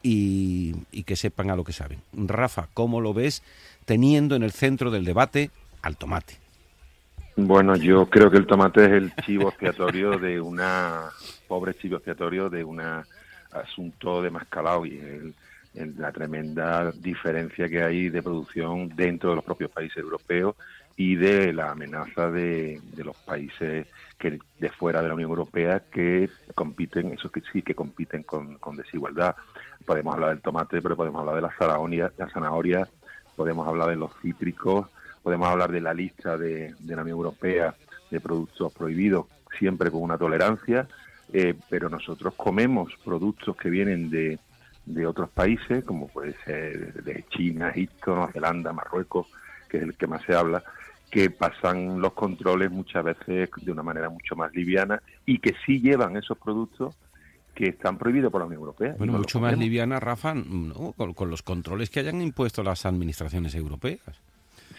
y, 0.04 0.76
y 0.92 1.04
que 1.04 1.16
sepan 1.16 1.50
a 1.50 1.56
lo 1.56 1.64
que 1.64 1.72
saben. 1.72 2.02
Rafa, 2.12 2.68
¿cómo 2.74 3.00
lo 3.00 3.14
ves 3.14 3.44
teniendo 3.86 4.36
en 4.36 4.44
el 4.44 4.52
centro 4.52 4.92
del 4.92 5.06
debate 5.06 5.50
al 5.82 5.96
tomate? 5.96 6.34
Bueno, 7.38 7.78
yo 7.78 8.10
creo 8.10 8.30
que 8.30 8.36
el 8.36 8.48
tomate 8.48 8.84
es 8.84 8.92
el 8.92 9.16
chivo 9.26 9.48
expiatorio 9.48 10.18
de 10.20 10.42
una 10.42 11.06
pobre 11.48 11.74
chivo 11.74 11.96
expiatorio 11.96 12.50
de 12.50 12.66
un 12.66 12.82
asunto 13.52 14.22
de 14.22 14.30
mascalao 14.30 14.86
y 14.86 15.34
la 15.74 16.12
tremenda 16.12 16.92
diferencia 16.92 17.70
que 17.70 17.82
hay 17.82 18.10
de 18.10 18.22
producción 18.22 18.90
dentro 18.94 19.30
de 19.30 19.38
los 19.38 19.46
propios 19.46 19.72
países 19.72 20.00
europeos 20.00 20.58
y 21.00 21.16
de 21.16 21.54
la 21.54 21.72
amenaza 21.72 22.32
de, 22.32 22.82
los 22.98 23.16
países 23.18 23.86
que 24.18 24.40
de 24.60 24.70
fuera 24.72 25.02
de 25.02 25.08
la 25.08 25.14
Unión 25.14 25.30
Europea 25.30 25.84
que 25.92 26.28
compiten, 26.56 27.14
eso 27.14 27.32
que 27.32 27.44
sí 27.54 27.62
que 27.62 27.76
compiten 27.76 28.24
con, 28.24 28.58
desigualdad. 28.76 29.36
Podemos 29.86 30.16
hablar 30.16 30.32
del 30.32 30.42
tomate, 30.42 30.82
pero 30.82 30.98
podemos 30.98 31.20
hablar 31.20 31.36
de 31.36 31.44
la 31.44 31.54
zanahoria, 31.58 32.12
la 32.18 32.30
zanahoria, 32.30 32.90
podemos 33.36 33.68
hablar 33.68 33.90
de 33.90 33.96
los 33.96 34.12
cítricos, 34.22 34.88
podemos 35.22 35.48
hablar 35.48 35.72
de 35.72 35.82
la 35.82 35.94
lista 35.94 36.36
de, 36.36 36.74
de 36.80 36.96
la 36.96 37.04
Unión 37.04 37.18
Europea 37.18 37.76
de 38.10 38.20
productos 38.20 38.74
prohibidos, 38.74 39.28
siempre 39.60 39.92
con 39.92 40.02
una 40.02 40.18
tolerancia, 40.18 40.88
eh, 41.32 41.54
pero 41.70 41.90
nosotros 41.90 42.34
comemos 42.36 42.92
productos 43.06 43.56
que 43.56 43.70
vienen 43.70 44.10
de, 44.10 44.40
de 44.88 45.06
otros 45.06 45.30
países, 45.30 45.84
como 45.84 46.08
puede 46.08 46.34
ser 46.44 47.04
de 47.04 47.24
China, 47.30 47.70
Egipto, 47.70 48.16
Nueva 48.16 48.32
Zelanda, 48.32 48.74
Marruecos, 48.74 49.28
que 49.68 49.78
es 49.78 49.84
el 49.84 49.96
que 49.96 50.08
más 50.08 50.24
se 50.26 50.36
habla, 50.36 50.64
que 51.10 51.30
pasan 51.30 52.02
los 52.02 52.14
controles 52.14 52.72
muchas 52.72 53.04
veces 53.04 53.50
de 53.62 53.72
una 53.72 53.84
manera 53.84 54.10
mucho 54.10 54.36
más 54.36 54.54
liviana 54.54 55.02
y 55.26 55.40
que 55.40 55.56
sí 55.66 55.80
llevan 55.82 56.18
esos 56.18 56.38
productos 56.38 56.96
que 57.56 57.70
están 57.70 57.98
prohibidos 57.98 58.32
por 58.32 58.42
la 58.42 58.46
Unión 58.46 58.62
Europea. 58.62 58.96
Bueno, 58.98 59.14
mucho 59.14 59.40
más 59.40 59.58
liviana, 59.58 60.00
Rafa, 60.00 60.36
con, 60.96 61.30
los 61.30 61.42
controles 61.42 61.90
que 61.90 62.02
hayan 62.02 62.22
impuesto 62.22 62.62
las 62.62 62.86
administraciones 62.86 63.56
europeas. 63.56 64.00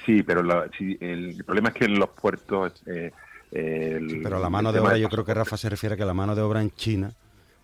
Sí, 0.07 0.23
pero 0.23 0.41
el, 0.41 1.43
problema 1.45 1.71
es 1.71 1.75
que 1.75 1.85
en 1.87 1.99
los 1.99 2.11
puertos... 2.11 2.83
Eh, 2.87 3.11
pero 3.51 4.39
la 4.39 4.51
mano 4.51 4.73
de 4.73 4.79
obra, 4.79 4.99
yo 4.99 5.09
creo 5.09 5.25
que 5.25 5.35
Rafa 5.35 5.57
se 5.57 5.71
refiere 5.71 5.95
a 5.95 5.97
que 5.97 6.05
la 6.05 6.15
mano 6.15 6.35
de 6.37 6.43
obra 6.43 6.61
en 6.61 6.71
China 6.73 7.11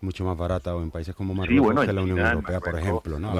mucho 0.04 0.24
más 0.24 0.36
barata 0.36 0.74
o 0.74 0.82
en 0.82 0.90
países 0.90 1.14
como 1.14 1.34
Marruecos 1.34 1.86
que 1.86 1.92
la 1.92 2.02
Unión 2.02 2.18
Europea, 2.18 2.60
por 2.60 2.78
ejemplo, 2.78 3.18
¿no? 3.18 3.34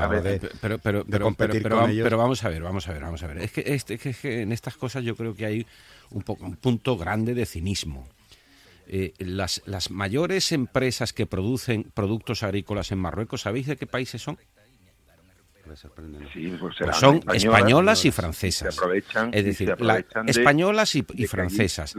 pero, 0.61 0.78
pero, 0.78 1.04
pero, 1.04 2.18
vamos 2.18 2.44
a 2.44 2.49
ver, 2.49 2.62
vamos 2.62 2.88
a 2.88 2.92
ver, 2.92 3.02
vamos 3.02 3.23
a 3.23 3.26
ver. 3.26 3.38
Es 3.38 3.52
que, 3.52 3.62
este, 3.66 3.94
es 3.94 4.18
que 4.18 4.42
en 4.42 4.52
estas 4.52 4.76
cosas 4.76 5.04
yo 5.04 5.14
creo 5.14 5.35
que 5.35 5.47
hay 5.47 5.66
un, 6.11 6.23
poco, 6.23 6.44
un 6.44 6.56
punto 6.56 6.97
grande 6.97 7.35
de 7.35 7.47
cinismo. 7.47 8.09
Eh, 8.87 9.14
las, 9.18 9.62
las 9.64 9.90
mayores 9.90 10.52
empresas 10.52 11.12
que 11.12 11.26
producen 11.26 11.85
productos 11.94 12.42
agrícolas 12.42 12.92
en 12.92 12.99
Marruecos, 12.99 13.42
¿sabéis 13.42 13.66
de 13.66 13.76
qué 13.76 13.87
países 13.87 14.21
son? 14.21 14.38
Pues 15.66 15.87
pues 16.61 16.97
son 16.97 17.23
españolas 17.33 18.04
y 18.04 18.11
francesas. 18.11 18.78
es 19.33 19.44
decir, 19.44 19.75
españolas 20.26 20.94
y, 20.94 21.02
francesas. 21.26 21.94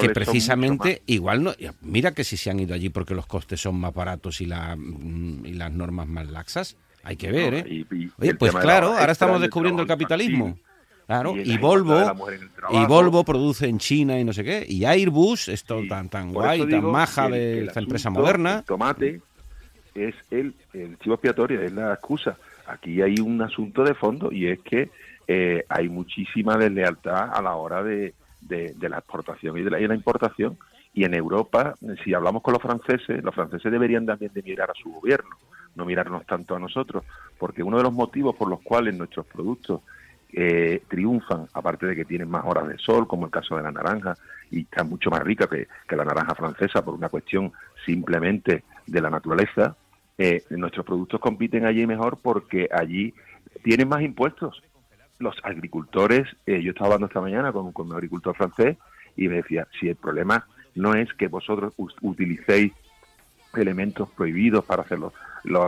que 0.00 0.08
precisamente 0.10 1.02
igual 1.06 1.44
no. 1.44 1.52
Mira 1.82 2.12
que 2.12 2.24
si 2.24 2.36
se 2.36 2.50
han 2.50 2.60
ido 2.60 2.74
allí 2.74 2.88
porque 2.88 3.14
los 3.14 3.26
costes 3.26 3.60
son 3.60 3.78
más 3.78 3.94
baratos 3.94 4.40
y, 4.40 4.46
la, 4.46 4.74
mm, 4.76 5.46
y 5.46 5.52
las 5.52 5.72
normas 5.72 6.08
más 6.08 6.28
laxas. 6.28 6.76
Hay 7.04 7.16
que 7.16 7.30
ver, 7.30 7.54
¿eh? 7.54 7.86
Oye, 8.18 8.34
pues 8.34 8.52
claro, 8.52 8.94
ahora 8.94 9.12
estamos 9.12 9.40
descubriendo 9.40 9.82
el 9.82 9.88
capitalismo. 9.88 10.58
Claro, 11.06 11.36
y, 11.36 11.58
Volvo 11.58 12.00
y 12.70 12.86
Volvo 12.86 13.24
produce 13.24 13.68
en 13.68 13.78
China 13.78 14.18
y 14.18 14.24
no 14.24 14.32
sé 14.32 14.42
qué, 14.42 14.64
y 14.66 14.86
Airbus, 14.86 15.48
esto 15.48 15.82
tan 15.86 16.08
tan 16.08 16.32
guay, 16.32 16.66
tan 16.66 16.82
maja 16.82 17.28
de 17.28 17.66
esta 17.66 17.80
empresa 17.80 18.08
moderna. 18.08 18.60
El 18.60 18.64
tomate 18.64 19.20
es 19.94 20.14
el, 20.30 20.54
el 20.72 20.98
chivo 21.00 21.16
expiatorio, 21.16 21.60
es 21.60 21.72
la 21.72 21.92
excusa 21.92 22.38
aquí 22.66 23.02
hay 23.02 23.16
un 23.20 23.40
asunto 23.42 23.84
de 23.84 23.94
fondo 23.94 24.30
y 24.32 24.48
es 24.48 24.60
que 24.60 24.90
eh, 25.26 25.64
hay 25.68 25.88
muchísima 25.88 26.56
deslealtad 26.56 27.30
a 27.32 27.42
la 27.42 27.54
hora 27.54 27.82
de, 27.82 28.14
la 28.48 28.98
exportación 28.98 29.56
y 29.58 29.62
de 29.62 29.70
la, 29.70 29.94
importación. 29.94 30.58
Y 30.92 31.04
en 31.04 31.14
Europa, 31.14 31.74
si 32.04 32.14
hablamos 32.14 32.42
con 32.42 32.52
los 32.52 32.62
franceses, 32.62 33.22
los 33.24 33.34
franceses 33.34 33.70
deberían 33.72 34.06
también 34.06 34.32
de 34.32 34.42
mirar 34.42 34.70
a 34.70 34.74
su 34.74 34.92
gobierno, 34.92 35.36
no 35.74 35.84
mirarnos 35.84 36.24
tanto 36.26 36.54
a 36.54 36.58
nosotros, 36.60 37.04
porque 37.38 37.62
uno 37.62 37.78
de 37.78 37.82
los 37.82 37.92
motivos 37.92 38.36
por 38.36 38.48
los 38.48 38.60
cuales 38.60 38.94
nuestros 38.94 39.26
productos 39.26 39.80
eh, 40.32 40.82
triunfan, 40.88 41.48
aparte 41.52 41.86
de 41.86 41.96
que 41.96 42.04
tienen 42.04 42.28
más 42.28 42.44
horas 42.44 42.68
de 42.68 42.78
sol, 42.78 43.08
como 43.08 43.26
el 43.26 43.32
caso 43.32 43.56
de 43.56 43.62
la 43.62 43.72
naranja, 43.72 44.16
y 44.50 44.60
está 44.60 44.84
mucho 44.84 45.10
más 45.10 45.20
rica 45.20 45.48
que 45.48 45.96
la 45.96 46.04
naranja 46.04 46.34
francesa 46.34 46.84
por 46.84 46.94
una 46.94 47.08
cuestión 47.08 47.52
simplemente 47.84 48.62
de 48.86 49.00
la 49.00 49.10
naturaleza, 49.10 49.76
eh, 50.18 50.44
nuestros 50.50 50.86
productos 50.86 51.20
compiten 51.20 51.64
allí 51.64 51.86
mejor 51.86 52.18
porque 52.22 52.68
allí 52.72 53.14
tienen 53.62 53.88
más 53.88 54.02
impuestos. 54.02 54.62
Los 55.18 55.36
agricultores, 55.42 56.28
eh, 56.46 56.62
yo 56.62 56.70
estaba 56.70 56.86
hablando 56.86 57.06
esta 57.06 57.20
mañana 57.20 57.52
con, 57.52 57.72
con 57.72 57.88
un 57.88 57.94
agricultor 57.94 58.36
francés 58.36 58.76
y 59.16 59.28
me 59.28 59.36
decía, 59.36 59.66
si 59.78 59.88
el 59.88 59.96
problema 59.96 60.46
no 60.74 60.94
es 60.94 61.12
que 61.14 61.28
vosotros 61.28 61.74
utilicéis 62.02 62.72
elementos 63.56 64.10
prohibidos 64.10 64.64
para 64.64 64.82
hacer 64.82 64.98
los, 64.98 65.12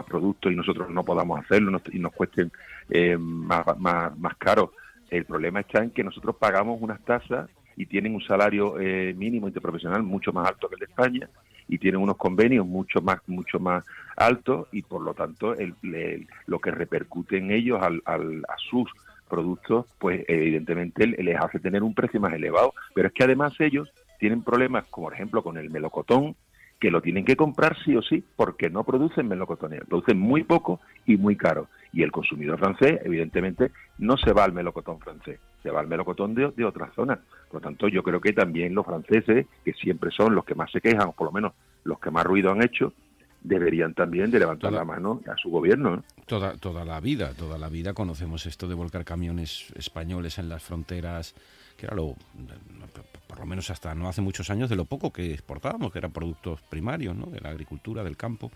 productos 0.07 0.51
y 0.51 0.57
nosotros 0.57 0.91
no 0.91 1.05
podamos 1.05 1.39
hacerlo 1.39 1.81
y 1.93 1.99
nos 1.99 2.13
cuesten 2.13 2.51
eh, 2.91 3.17
más, 3.17 3.65
más, 3.79 4.17
más 4.19 4.37
caro. 4.37 4.73
El 5.11 5.25
problema 5.25 5.61
está 5.61 5.83
en 5.83 5.91
que 5.91 6.03
nosotros 6.03 6.35
pagamos 6.37 6.81
unas 6.81 7.01
tasas 7.05 7.49
y 7.77 7.87
tienen 7.87 8.15
un 8.15 8.23
salario 8.23 8.81
eh, 8.81 9.15
mínimo 9.15 9.47
interprofesional 9.47 10.03
mucho 10.03 10.33
más 10.33 10.49
alto 10.49 10.69
que 10.69 10.77
el 10.77 10.81
de 10.81 10.87
España 10.87 11.29
y 11.69 11.79
tienen 11.79 12.01
unos 12.01 12.17
convenios 12.17 12.67
mucho 12.67 13.01
más 13.01 13.19
mucho 13.27 13.59
más 13.59 13.85
altos 14.17 14.69
y 14.73 14.83
por 14.83 15.03
lo 15.03 15.15
tanto 15.15 15.55
el, 15.55 15.75
lo 16.47 16.59
que 16.59 16.71
repercute 16.71 17.39
en 17.39 17.51
ellos 17.51 17.83
al, 17.83 18.03
al, 18.05 18.45
a 18.49 18.57
sus 18.59 18.91
productos 19.29 19.87
pues 19.99 20.25
evidentemente 20.29 21.07
les 21.07 21.37
hace 21.37 21.59
tener 21.59 21.83
un 21.83 21.95
precio 21.95 22.21
más 22.21 22.33
elevado 22.33 22.73
pero 22.95 23.09
es 23.09 23.15
que 23.15 23.25
además 23.25 23.55
ellos 23.61 23.93
tienen 24.19 24.43
problemas 24.43 24.87
como 24.87 25.09
por 25.09 25.15
ejemplo 25.15 25.43
con 25.43 25.57
el 25.59 25.71
melocotón 25.71 26.37
que 26.81 26.91
lo 26.91 27.01
tienen 27.01 27.25
que 27.25 27.37
comprar 27.37 27.77
sí 27.85 27.97
o 27.97 28.03
sí 28.03 28.23
porque 28.37 28.71
no 28.71 28.85
producen 28.85 29.29
melocotones, 29.29 29.81
producen 29.89 30.19
muy 30.19 30.45
poco 30.45 30.81
y 31.07 31.17
muy 31.17 31.37
caro. 31.37 31.69
Y 31.93 32.03
el 32.03 32.13
consumidor 32.13 32.59
francés, 32.59 33.01
evidentemente, 33.05 33.71
no 33.99 34.17
se 34.17 34.33
va 34.33 34.45
al 34.45 34.53
melocotón 34.53 35.01
francés, 35.01 35.41
se 35.67 35.73
va 35.73 35.81
al 35.81 35.89
melocotón 35.89 36.33
de, 36.33 36.53
de 36.53 36.65
otras 36.65 36.95
zonas. 36.95 37.19
Por 37.51 37.61
lo 37.61 37.61
tanto, 37.61 37.89
yo 37.89 38.05
creo 38.05 38.21
que 38.21 38.33
también 38.33 38.73
los 38.73 38.87
franceses, 38.87 39.47
que 39.65 39.73
siempre 39.73 40.13
son 40.13 40.33
los 40.33 40.45
que 40.45 40.55
más 40.55 40.71
se 40.71 40.81
quejan, 40.81 41.09
o 41.09 41.13
por 41.13 41.27
lo 41.27 41.33
menos 41.33 41.55
los 41.83 41.99
que 41.99 42.13
más 42.13 42.25
ruido 42.25 42.53
han 42.53 42.63
hecho, 42.63 42.93
deberían 43.43 43.93
también 43.93 44.31
de 44.31 44.39
levantar 44.39 44.73
la 44.73 44.85
mano 44.85 45.21
a 45.27 45.37
su 45.37 45.51
gobierno. 45.51 46.05
Toda, 46.27 46.57
toda 46.57 46.85
la 46.85 47.01
vida, 47.01 47.35
toda 47.35 47.59
la 47.59 47.69
vida 47.69 47.95
conocemos 47.95 48.47
esto 48.47 48.69
de 48.69 48.77
volcar 48.77 49.05
camiones 49.05 49.73
españoles 49.75 50.39
en 50.39 50.49
las 50.49 50.63
fronteras, 50.63 51.35
que 51.77 51.87
era 51.87 51.97
lo, 51.97 52.15
por 53.27 53.41
lo 53.41 53.47
menos 53.47 53.69
hasta 53.71 53.93
no 53.97 54.09
hace 54.09 54.21
muchos 54.21 54.51
años, 54.51 54.71
de 54.71 54.77
lo 54.77 54.85
poco 54.85 55.13
que 55.13 55.35
exportábamos, 55.35 55.91
que 55.91 55.99
eran 55.99 56.13
productos 56.13 56.61
primarios, 56.63 57.17
¿no? 57.17 57.27
de 57.27 57.41
la 57.41 57.51
agricultura, 57.51 58.05
del 58.05 58.17
campo. 58.17 58.53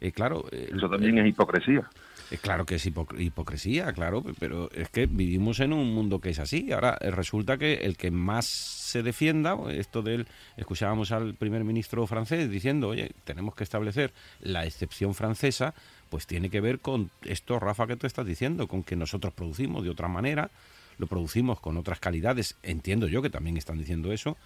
Eh, 0.00 0.12
claro, 0.12 0.44
eh, 0.52 0.70
Eso 0.74 0.88
también 0.88 1.18
es 1.18 1.26
hipocresía. 1.26 1.88
Eh, 2.30 2.38
claro 2.38 2.66
que 2.66 2.74
es 2.74 2.86
hipocresía, 2.86 3.92
claro, 3.92 4.24
pero 4.38 4.68
es 4.72 4.88
que 4.88 5.06
vivimos 5.06 5.60
en 5.60 5.72
un 5.72 5.94
mundo 5.94 6.20
que 6.20 6.30
es 6.30 6.38
así. 6.38 6.72
Ahora 6.72 6.98
resulta 7.00 7.56
que 7.56 7.74
el 7.74 7.96
que 7.96 8.10
más 8.10 8.46
se 8.46 9.02
defienda, 9.02 9.56
esto 9.70 10.02
del, 10.02 10.26
escuchábamos 10.56 11.12
al 11.12 11.34
primer 11.34 11.64
ministro 11.64 12.06
francés 12.06 12.50
diciendo, 12.50 12.88
oye, 12.88 13.12
tenemos 13.24 13.54
que 13.54 13.64
establecer 13.64 14.12
la 14.40 14.66
excepción 14.66 15.14
francesa, 15.14 15.74
pues 16.10 16.26
tiene 16.26 16.50
que 16.50 16.60
ver 16.60 16.80
con 16.80 17.10
esto, 17.22 17.58
Rafa, 17.58 17.86
que 17.86 17.96
tú 17.96 18.06
estás 18.06 18.26
diciendo, 18.26 18.66
con 18.68 18.82
que 18.82 18.96
nosotros 18.96 19.32
producimos 19.32 19.84
de 19.84 19.90
otra 19.90 20.08
manera, 20.08 20.50
lo 20.98 21.06
producimos 21.06 21.60
con 21.60 21.76
otras 21.76 22.00
calidades, 22.00 22.56
entiendo 22.62 23.06
yo 23.06 23.22
que 23.22 23.30
también 23.30 23.56
están 23.56 23.78
diciendo 23.78 24.12
eso, 24.12 24.36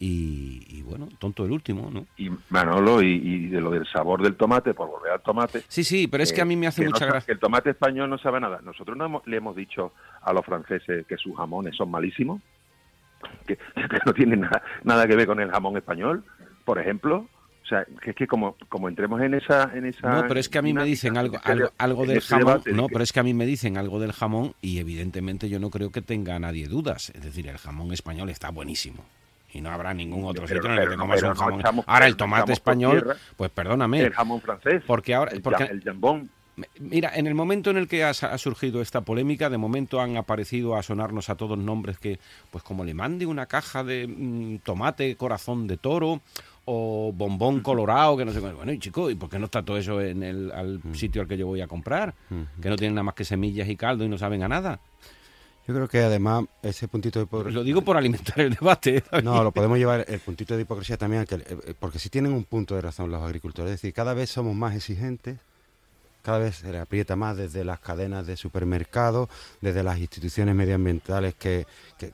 y, 0.00 0.82
bueno, 0.82 1.08
tonto 1.18 1.44
el 1.44 1.50
último, 1.50 1.90
¿no? 1.90 2.06
Y 2.16 2.30
Manolo, 2.50 3.02
y, 3.02 3.48
de 3.48 3.60
lo 3.60 3.70
del 3.70 3.86
sabor 3.86 4.22
del 4.22 4.36
tomate, 4.36 4.72
por 4.72 4.88
volver 4.88 5.12
al 5.12 5.22
tomate. 5.22 5.64
Sí, 5.66 5.82
sí, 5.82 6.06
pero 6.06 6.22
es 6.22 6.32
que 6.32 6.40
a 6.40 6.44
mí 6.44 6.54
me 6.56 6.68
hace 6.68 6.84
mucha 6.84 7.06
gracia. 7.06 7.32
El 7.32 7.40
tomate 7.40 7.70
español 7.70 8.08
no 8.08 8.18
sabe 8.18 8.38
nada. 8.40 8.60
Nosotros 8.62 8.96
no 8.96 9.22
le 9.26 9.36
hemos 9.36 9.56
dicho 9.56 9.92
a 10.22 10.32
los 10.32 10.44
franceses 10.44 11.04
que 11.06 11.16
sus 11.16 11.36
jamones 11.36 11.76
son 11.76 11.90
malísimos, 11.90 12.40
que, 13.46 13.58
no 14.06 14.12
tienen 14.14 14.40
nada, 14.42 14.62
nada 14.84 15.06
que 15.06 15.16
ver 15.16 15.26
con 15.26 15.40
el 15.40 15.50
jamón 15.50 15.76
español, 15.76 16.24
por 16.64 16.78
ejemplo. 16.78 17.26
O 17.64 17.68
sea, 17.68 17.84
que 18.00 18.10
es 18.10 18.16
que 18.16 18.26
como, 18.26 18.56
como 18.70 18.88
entremos 18.88 19.20
en 19.20 19.34
esa, 19.34 19.70
en 19.74 19.84
esa... 19.84 20.08
No, 20.08 20.26
pero 20.26 20.40
es 20.40 20.48
que 20.48 20.56
a 20.56 20.62
mí 20.62 20.72
me 20.72 20.84
dicen 20.84 21.18
algo, 21.18 21.36
algo, 21.44 21.70
algo 21.76 22.06
del 22.06 22.22
jamón... 22.22 22.62
No, 22.72 22.86
pero 22.86 23.02
es 23.02 23.12
que 23.12 23.20
a 23.20 23.22
mí 23.22 23.34
me 23.34 23.44
dicen 23.44 23.76
algo 23.76 24.00
del 24.00 24.12
jamón 24.12 24.54
y 24.62 24.78
evidentemente 24.78 25.50
yo 25.50 25.60
no 25.60 25.68
creo 25.68 25.92
que 25.92 26.00
tenga 26.00 26.38
nadie 26.38 26.66
dudas. 26.66 27.10
Es 27.10 27.22
decir, 27.22 27.46
el 27.46 27.58
jamón 27.58 27.92
español 27.92 28.30
está 28.30 28.48
buenísimo 28.50 29.04
y 29.52 29.60
no 29.60 29.70
habrá 29.70 29.94
ningún 29.94 30.24
otro 30.24 30.46
sitio 30.46 30.66
en 30.66 30.78
el 30.78 30.88
que 30.90 30.96
comas 30.96 31.22
un 31.22 31.34
jamón. 31.34 31.84
ahora 31.86 32.06
el 32.06 32.16
tomate 32.16 32.52
español, 32.52 33.16
pues 33.36 33.50
perdóname. 33.50 34.00
El 34.00 34.12
jamón 34.12 34.40
francés. 34.40 34.82
Porque 34.86 35.14
ahora 35.14 35.32
el, 35.32 35.42
porque, 35.42 35.64
el 35.64 35.82
jambón. 35.82 36.30
Mira, 36.80 37.12
en 37.14 37.26
el 37.26 37.34
momento 37.34 37.70
en 37.70 37.76
el 37.76 37.86
que 37.86 38.02
ha, 38.04 38.12
surgido 38.12 38.82
esta 38.82 39.02
polémica, 39.02 39.48
de 39.48 39.58
momento 39.58 40.00
han 40.00 40.16
aparecido 40.16 40.76
a 40.76 40.82
sonarnos 40.82 41.30
a 41.30 41.36
todos 41.36 41.56
nombres 41.56 41.98
que, 41.98 42.18
pues 42.50 42.64
como 42.64 42.84
le 42.84 42.94
mande 42.94 43.26
una 43.26 43.46
caja 43.46 43.84
de 43.84 44.08
mm, 44.08 44.58
tomate 44.64 45.14
corazón 45.16 45.68
de 45.68 45.76
toro 45.76 46.20
o 46.64 47.12
bombón 47.14 47.60
colorado, 47.60 48.16
que 48.16 48.24
no 48.24 48.32
sé 48.32 48.40
Bueno, 48.40 48.72
y 48.72 48.78
chico, 48.78 49.08
¿y 49.10 49.14
por 49.14 49.30
qué 49.30 49.38
no 49.38 49.46
está 49.46 49.62
todo 49.62 49.78
eso 49.78 50.00
en 50.00 50.22
el 50.22 50.52
al 50.52 50.80
sitio 50.92 51.22
al 51.22 51.28
que 51.28 51.38
yo 51.38 51.46
voy 51.46 51.60
a 51.60 51.66
comprar? 51.66 52.14
Que 52.60 52.68
no 52.68 52.76
tienen 52.76 52.94
nada 52.94 53.04
más 53.04 53.14
que 53.14 53.24
semillas 53.24 53.68
y 53.68 53.76
caldo 53.76 54.04
y 54.04 54.08
no 54.08 54.18
saben 54.18 54.42
a 54.42 54.48
nada. 54.48 54.80
Yo 55.68 55.74
creo 55.74 55.86
que 55.86 56.00
además 56.00 56.46
ese 56.62 56.88
puntito 56.88 57.18
de 57.18 57.24
hipocresía... 57.26 57.58
Lo 57.58 57.62
digo 57.62 57.82
por 57.82 57.98
alimentar 57.98 58.40
el 58.40 58.54
debate. 58.54 59.04
No, 59.22 59.44
lo 59.44 59.52
podemos 59.52 59.76
llevar 59.76 60.06
el 60.08 60.18
puntito 60.18 60.56
de 60.56 60.62
hipocresía 60.62 60.96
también, 60.96 61.26
eh, 61.30 61.74
porque 61.78 61.98
sí 61.98 62.08
tienen 62.08 62.32
un 62.32 62.44
punto 62.44 62.74
de 62.74 62.80
razón 62.80 63.10
los 63.10 63.22
agricultores. 63.22 63.72
Es 63.74 63.82
decir, 63.82 63.92
cada 63.92 64.14
vez 64.14 64.30
somos 64.30 64.56
más 64.56 64.74
exigentes, 64.74 65.36
cada 66.22 66.38
vez 66.38 66.56
se 66.56 66.72
le 66.72 66.78
aprieta 66.78 67.16
más 67.16 67.36
desde 67.36 67.64
las 67.64 67.80
cadenas 67.80 68.26
de 68.26 68.38
supermercados, 68.38 69.28
desde 69.60 69.82
las 69.82 69.98
instituciones 69.98 70.54
medioambientales 70.54 71.34
que, 71.34 71.66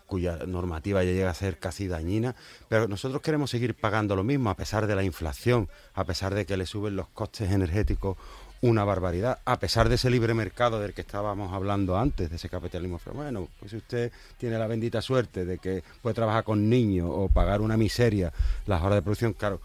cuya 0.06 0.38
normativa 0.46 1.04
ya 1.04 1.12
llega 1.12 1.30
a 1.30 1.34
ser 1.34 1.58
casi 1.58 1.86
dañina, 1.86 2.34
pero 2.68 2.88
nosotros 2.88 3.22
queremos 3.22 3.50
seguir 3.50 3.74
pagando 3.74 4.16
lo 4.16 4.24
mismo 4.24 4.50
a 4.50 4.56
pesar 4.56 4.88
de 4.88 4.96
la 4.96 5.04
inflación, 5.04 5.68
a 5.94 6.02
pesar 6.02 6.34
de 6.34 6.44
que 6.44 6.56
le 6.56 6.66
suben 6.66 6.96
los 6.96 7.06
costes 7.08 7.52
energéticos 7.52 8.16
una 8.64 8.82
barbaridad, 8.82 9.40
a 9.44 9.58
pesar 9.58 9.90
de 9.90 9.96
ese 9.96 10.08
libre 10.08 10.32
mercado 10.32 10.80
del 10.80 10.94
que 10.94 11.02
estábamos 11.02 11.52
hablando 11.52 11.98
antes, 11.98 12.30
de 12.30 12.36
ese 12.36 12.48
capitalismo. 12.48 12.98
Bueno, 13.12 13.46
pues 13.60 13.72
si 13.72 13.76
usted 13.76 14.10
tiene 14.38 14.58
la 14.58 14.66
bendita 14.66 15.02
suerte 15.02 15.44
de 15.44 15.58
que 15.58 15.84
puede 16.00 16.14
trabajar 16.14 16.44
con 16.44 16.70
niños 16.70 17.10
o 17.12 17.28
pagar 17.28 17.60
una 17.60 17.76
miseria 17.76 18.32
las 18.66 18.82
horas 18.82 18.96
de 18.96 19.02
producción, 19.02 19.34
claro, 19.34 19.60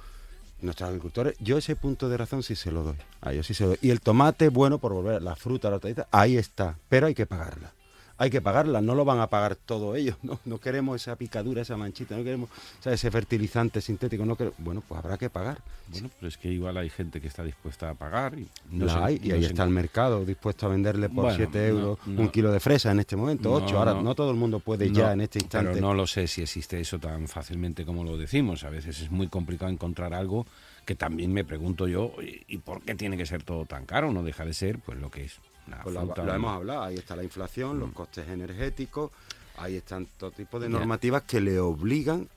nuestros 0.62 0.90
agricultores, 0.90 1.36
yo 1.40 1.58
ese 1.58 1.78
punto 1.78 2.10
de 2.10 2.18
razón 2.18 2.44
sí 2.44 2.58
se 2.58 2.74
lo 2.74 2.84
doy. 2.84 2.98
A 3.22 3.32
ellos 3.32 3.48
sí 3.48 3.54
se 3.54 3.64
lo 3.64 3.70
doy. 3.70 3.80
Y 3.82 3.92
el 3.92 4.02
tomate, 4.02 4.50
bueno, 4.50 4.80
por 4.80 4.92
volver, 4.92 5.22
la 5.22 5.38
fruta, 5.38 5.70
la 5.70 5.78
hortaliza, 5.78 6.08
ahí 6.12 6.36
está, 6.36 6.76
pero 6.90 7.08
hay 7.08 7.16
que 7.16 7.26
pagarla 7.26 7.72
hay 8.20 8.30
que 8.30 8.42
pagarla, 8.42 8.82
no 8.82 8.96
lo 8.96 9.06
van 9.06 9.22
a 9.22 9.28
pagar 9.28 9.56
todo 9.56 9.96
ellos, 9.96 10.18
no, 10.24 10.40
no 10.44 10.60
queremos 10.60 11.02
esa 11.02 11.16
picadura, 11.16 11.62
esa 11.62 11.78
manchita, 11.78 12.18
no 12.18 12.24
queremos 12.24 12.50
ese 12.84 13.10
fertilizante 13.10 13.80
sintético, 13.80 14.26
no 14.26 14.38
bueno, 14.58 14.84
pues 14.86 15.00
habrá 15.00 15.18
que 15.18 15.30
pagar. 15.30 15.60
Bueno, 15.88 16.10
pero 16.20 16.28
es 16.28 16.38
que 16.38 16.50
igual 16.50 16.78
hay 16.78 16.90
gente 16.90 17.22
que 17.22 17.28
está 17.28 17.44
dispuesta 17.44 17.90
a 17.90 17.94
pagar. 17.94 18.38
Y, 18.38 18.48
no 18.72 18.92
hay, 19.04 19.22
y 19.24 19.32
ahí 19.32 19.46
está 19.46 19.64
el 19.64 19.70
mercado 19.70 20.26
dispuesto 20.26 20.66
a 20.66 20.70
venderle 20.70 21.10
por 21.10 21.34
7 21.34 21.68
euros 21.68 21.98
un 22.06 22.28
kilo 22.28 22.52
de 22.52 22.60
fresa 22.60 22.92
en 22.92 23.00
este 23.00 23.16
momento, 23.16 23.54
8, 23.54 23.78
ahora 23.78 23.94
no 23.94 24.14
todo 24.14 24.32
el 24.32 24.38
mundo 24.38 24.60
puede 24.60 24.92
ya 24.92 25.14
en 25.14 25.22
este 25.22 25.40
instante. 25.40 25.72
Pero 25.72 25.88
no 25.88 25.94
lo 25.94 26.06
sé 26.06 26.28
si 26.28 26.42
existe 26.42 26.80
eso 26.80 27.00
tan 27.00 27.28
fácilmente 27.30 27.86
como 27.86 28.04
lo 28.04 28.18
decimos, 28.18 28.66
a 28.66 28.70
veces 28.70 29.00
es 29.02 29.10
muy 29.10 29.28
complicado 29.28 29.72
encontrar 29.72 30.14
algo 30.14 30.46
que 30.86 30.96
también 30.96 31.32
me 31.32 31.46
pregunto 31.46 31.88
yo, 31.88 32.14
¿y 32.20 32.58
por 32.58 32.82
qué 32.82 32.96
tiene 32.96 33.16
que 33.16 33.26
ser 33.26 33.44
todo 33.44 33.66
tan 33.66 33.86
caro? 33.86 34.12
No 34.12 34.24
deja 34.24 34.44
de 34.44 34.54
ser 34.54 34.80
pues 34.80 35.00
lo 35.00 35.10
que 35.10 35.26
es. 35.26 35.40
Pues 35.84 35.96
lo, 35.96 36.34
hemos 36.34 36.56
hablado, 36.56 36.84
ahí 36.84 36.96
está 36.96 37.16
la 37.16 37.24
inflación, 37.24 37.80
los 37.80 37.90
mm. 37.90 37.94
costes 37.94 38.28
energéticos, 38.28 39.12
ahí 39.58 39.76
están 39.76 40.08
todo 40.18 40.32
tipo 40.32 40.60
de 40.60 40.70
normativas 40.70 41.24
que 41.24 41.42
le 41.42 41.60
obligan 41.60 42.28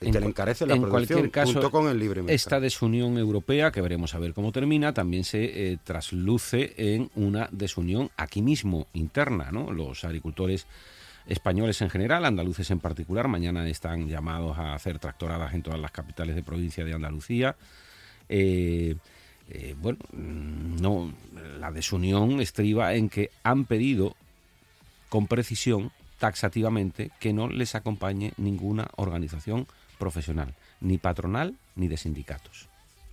y 0.00 0.10
que 0.10 0.20
le 0.20 0.26
encarecen 0.26 0.68
la 0.68 0.74
en 0.74 0.88
cualquier 0.88 1.30
caso, 1.30 1.52
junto 1.52 1.70
con 1.70 1.88
el 1.88 1.98
libre 1.98 2.22
mercado. 2.22 2.34
Esta 2.34 2.60
desunión 2.60 3.18
europea, 3.18 3.72
que 3.72 3.80
veremos 3.80 4.14
a 4.14 4.18
ver 4.18 4.32
cómo 4.32 4.52
termina, 4.52 4.94
también 4.94 5.24
se 5.24 5.72
eh, 5.72 5.78
trasluce 5.82 6.74
en 6.76 7.10
una 7.16 7.48
desunión 7.50 8.10
aquí 8.16 8.42
mismo, 8.42 8.86
interna, 8.92 9.50
¿no? 9.50 9.72
Los 9.72 10.04
agricultores 10.04 10.66
españoles 11.26 11.82
en 11.82 11.90
general, 11.90 12.24
andaluces 12.24 12.70
en 12.70 12.80
particular, 12.80 13.28
mañana 13.28 13.68
están 13.68 14.08
llamados 14.08 14.56
a 14.58 14.74
hacer 14.74 14.98
tractoradas 14.98 15.52
en 15.54 15.62
todas 15.62 15.80
las 15.80 15.90
capitales 15.90 16.36
de 16.36 16.42
provincia 16.42 16.84
de 16.84 16.94
Andalucía. 16.94 17.56
Eh, 18.28 18.96
eh, 19.50 19.74
bueno, 19.78 19.98
no, 20.12 21.12
la 21.58 21.70
desunión 21.70 22.40
estriba 22.40 22.94
en 22.94 23.08
que 23.08 23.30
han 23.42 23.64
pedido 23.64 24.14
con 25.08 25.26
precisión, 25.26 25.90
taxativamente, 26.18 27.10
que 27.18 27.32
no 27.32 27.48
les 27.48 27.74
acompañe 27.74 28.32
ninguna 28.36 28.88
organización 28.96 29.66
profesional, 29.98 30.54
ni 30.80 30.98
patronal 30.98 31.54
ni 31.76 31.88
de 31.88 31.96
sindicatos. 31.96 32.68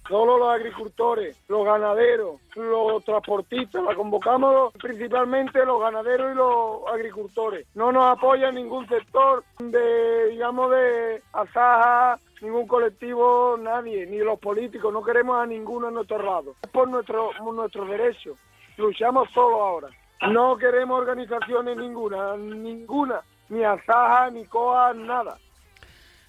Solo 0.08 0.38
los 0.38 0.50
agricultores, 0.50 1.36
los 1.48 1.66
ganaderos, 1.66 2.40
los 2.56 3.04
transportistas, 3.04 3.84
la 3.84 3.96
convocamos 3.96 4.72
principalmente 4.74 5.66
los 5.66 5.82
ganaderos 5.82 6.32
y 6.32 6.36
los 6.36 6.94
agricultores. 6.94 7.66
No 7.74 7.92
nos 7.92 8.06
apoya 8.16 8.52
ningún 8.52 8.88
sector 8.88 9.44
de, 9.58 10.30
digamos, 10.30 10.70
de 10.70 11.24
asaja, 11.34 12.20
ningún 12.42 12.68
colectivo, 12.68 13.58
nadie, 13.58 14.06
ni 14.06 14.18
los 14.20 14.40
políticos, 14.40 14.92
no 14.92 15.04
queremos 15.04 15.38
a 15.38 15.46
ninguno 15.46 15.90
en 15.90 15.96
nuestro 15.96 16.22
lado. 16.22 16.56
Es 16.62 16.70
por 16.70 16.88
nuestro, 16.88 17.32
nuestro 17.54 17.86
derecho. 17.86 18.36
Luchamos 18.78 19.30
solo 19.34 19.62
ahora. 19.62 19.90
No 20.30 20.58
queremos 20.58 21.00
organizaciones 21.00 21.78
ninguna, 21.78 22.36
ninguna, 22.38 23.22
ni 23.50 23.64
Asaja, 23.64 24.30
ni 24.32 24.46
COA, 24.46 24.94
nada. 24.94 25.38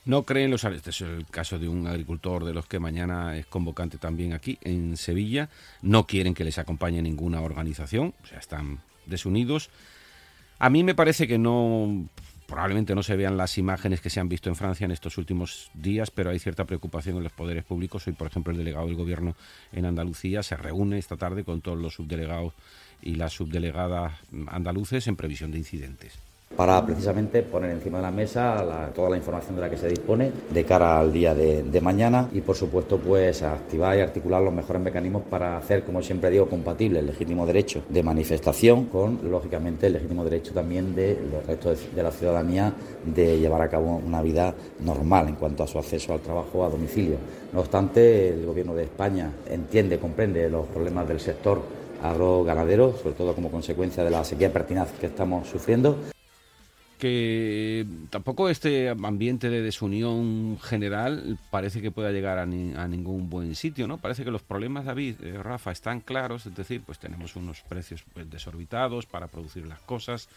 No 0.05 0.23
creen 0.23 0.53
los 0.53 0.63
este 0.63 0.91
es 0.91 1.01
el 1.01 1.27
caso 1.27 1.59
de 1.59 1.69
un 1.69 1.89
agricultor 1.89 2.45
de 2.45 2.55
los 2.55 2.67
que 2.67 2.79
mañana 2.79 3.37
es 3.37 3.47
convocante 3.47 3.99
también 3.99 4.33
aquí 4.33 4.57
en 4.63 4.97
Sevilla. 4.97 5.49
No 5.83 6.07
quieren 6.07 6.33
que 6.33 6.45
les 6.45 6.59
acompañe 6.59 7.03
ninguna 7.03 7.41
organización, 7.41 8.15
o 8.23 8.27
sea, 8.27 8.39
están 8.39 8.79
desunidos. 9.07 9.69
A 10.61 10.71
mí 10.71 10.85
me 10.85 10.95
parece 10.95 11.27
que 11.27 11.39
no 11.39 12.07
probablemente 12.47 12.95
no 12.95 13.03
se 13.03 13.17
vean 13.17 13.37
las 13.37 13.59
imágenes 13.59 14.01
que 14.01 14.11
se 14.11 14.21
han 14.21 14.29
visto 14.29 14.49
en 14.49 14.57
Francia 14.57 14.85
en 14.85 14.93
estos 14.93 15.19
últimos 15.19 15.71
días, 15.75 16.11
pero 16.11 16.31
hay 16.31 16.39
cierta 16.39 16.65
preocupación 16.65 17.17
en 17.17 17.25
los 17.25 17.33
poderes 17.33 17.65
públicos. 17.65 18.07
Hoy, 18.07 18.13
por 18.13 18.29
ejemplo, 18.29 18.53
el 18.53 18.59
delegado 18.59 18.87
del 18.87 18.97
gobierno 18.97 19.37
en 19.73 19.85
Andalucía 19.85 20.43
se 20.43 20.57
reúne 20.57 20.99
esta 20.99 21.17
tarde 21.17 21.45
con 21.45 21.61
todos 21.61 21.79
los 21.79 21.95
subdelegados 21.95 22.55
y 23.03 23.17
las 23.17 23.33
subdelegadas 23.33 24.15
andaluces 24.47 25.07
en 25.07 25.17
previsión 25.17 25.51
de 25.51 25.59
incidentes 25.59 26.26
para 26.57 26.85
precisamente 26.85 27.43
poner 27.43 27.71
encima 27.71 27.99
de 27.99 28.03
la 28.03 28.11
mesa 28.11 28.91
toda 28.95 29.11
la 29.11 29.17
información 29.17 29.57
de 29.57 29.61
la 29.61 29.71
que 29.71 29.77
se 29.77 29.89
dispone 29.89 30.33
de 30.51 30.65
cara 30.65 30.99
al 30.99 31.13
día 31.13 31.35
de, 31.35 31.81
mañana 31.83 32.29
y 32.33 32.41
por 32.41 32.57
supuesto 32.57 32.99
pues 32.99 33.43
activar 33.43 33.97
y 33.97 34.01
articular 34.01 34.43
los 34.43 34.53
mejores 34.53 34.81
mecanismos 34.83 35.23
para 35.29 35.59
hacer, 35.59 35.85
como 35.85 36.03
siempre 36.03 36.31
digo, 36.31 36.49
compatible 36.49 37.01
el 37.01 37.07
legítimo 37.07 37.47
derecho 37.47 37.83
de 37.89 38.03
manifestación 38.03 38.87
con 38.87 39.21
lógicamente 39.31 39.87
el 39.87 39.93
legítimo 39.93 40.25
derecho 40.25 40.53
también 40.53 40.95
de 40.95 41.21
los 41.31 41.47
restos 41.47 41.95
de, 41.95 42.03
la 42.03 42.11
ciudadanía 42.11 42.73
de 43.05 43.39
llevar 43.39 43.61
a 43.61 43.69
cabo 43.69 44.01
una 44.05 44.23
vida 44.23 44.55
normal 44.81 45.29
en 45.29 45.35
cuanto 45.35 45.63
a 45.63 45.67
su 45.67 45.79
acceso 45.79 46.15
al 46.15 46.21
trabajo 46.21 46.65
a 46.65 46.71
domicilio. 46.71 47.17
No 47.53 47.61
obstante, 47.61 48.31
el 48.31 48.47
Gobierno 48.47 48.75
de 48.75 48.85
España 48.85 49.31
entiende, 49.49 49.99
comprende 49.99 50.49
los 50.49 50.67
problemas 50.67 51.07
del 51.07 51.21
sector 51.21 51.61
agro-ganadero, 52.03 52.97
sobre 52.97 53.15
todo 53.15 53.35
como 53.35 53.51
consecuencia 53.51 54.03
de 54.03 54.11
la 54.11 54.25
sequía 54.25 54.53
pertinaz 54.53 54.93
que 54.99 55.07
estamos 55.07 55.47
sufriendo 55.49 55.97
que 56.99 57.87
tampoco 58.11 58.49
este 58.49 58.89
ambiente 58.89 59.51
de 59.51 59.63
desunión 59.63 60.59
general 60.61 61.39
parece 61.51 61.83
que 61.83 61.91
pueda 61.91 62.11
llegar 62.11 62.39
a, 62.39 62.47
ningún 62.47 63.29
buen 63.29 63.55
sitio, 63.55 63.87
¿no? 63.87 63.99
Parece 63.99 64.25
que 64.25 64.31
los 64.31 64.43
problemas, 64.43 64.85
David, 64.85 65.17
eh, 65.23 65.39
Rafa, 65.43 65.73
están 65.73 66.01
claros, 66.01 66.47
es 66.47 66.55
decir, 66.55 66.83
pues 66.85 66.99
tenemos 66.99 67.37
unos 67.37 67.61
precios 67.63 68.03
pues, 68.15 68.31
desorbitados 68.31 69.07
para 69.07 69.27
producir 69.29 69.67
las 69.67 69.81
cosas, 69.81 70.29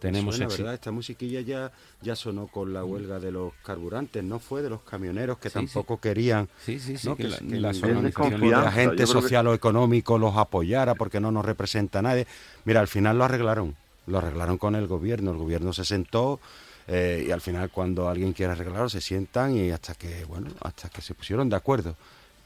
tenemos 0.00 0.36
Suena, 0.36 0.50
verdad, 0.50 0.74
esta 0.74 0.90
musiquilla 0.90 1.42
ya, 1.42 1.70
ya 2.00 2.16
sonó 2.16 2.46
con 2.46 2.72
la 2.72 2.84
huelga 2.84 3.20
de 3.20 3.30
los 3.30 3.52
carburantes, 3.64 4.24
no 4.24 4.38
fue 4.38 4.62
de 4.62 4.70
los 4.70 4.80
camioneros 4.80 5.38
que 5.38 5.50
tampoco 5.50 6.00
querían 6.00 6.48
sí, 6.64 6.78
sí, 6.80 6.96
que, 7.16 7.28
la, 7.28 7.72
la, 7.72 8.72
gente 8.72 9.06
social 9.06 9.46
o 9.46 9.54
económico 9.54 10.18
los 10.18 10.36
apoyara 10.36 10.94
porque 10.94 11.20
no 11.20 11.30
nos 11.30 11.44
representa 11.44 12.00
nadie. 12.00 12.26
Mira, 12.64 12.80
al 12.80 12.88
final 12.88 13.18
lo 13.18 13.24
arreglaron 13.24 13.76
lo 14.06 14.18
arreglaron 14.18 14.58
con 14.58 14.74
el 14.74 14.86
gobierno. 14.86 15.30
El 15.30 15.38
gobierno 15.38 15.72
se 15.72 15.84
sentó 15.84 16.40
eh, 16.86 17.24
y 17.28 17.30
al 17.30 17.40
final 17.40 17.70
cuando 17.70 18.08
alguien 18.08 18.32
quiere 18.32 18.52
arreglarlo 18.52 18.88
se 18.88 19.00
sientan 19.00 19.54
y 19.54 19.70
hasta 19.70 19.94
que, 19.94 20.24
bueno, 20.24 20.48
hasta 20.62 20.88
que 20.88 21.00
se 21.00 21.14
pusieron 21.14 21.48
de 21.48 21.56
acuerdo. 21.56 21.94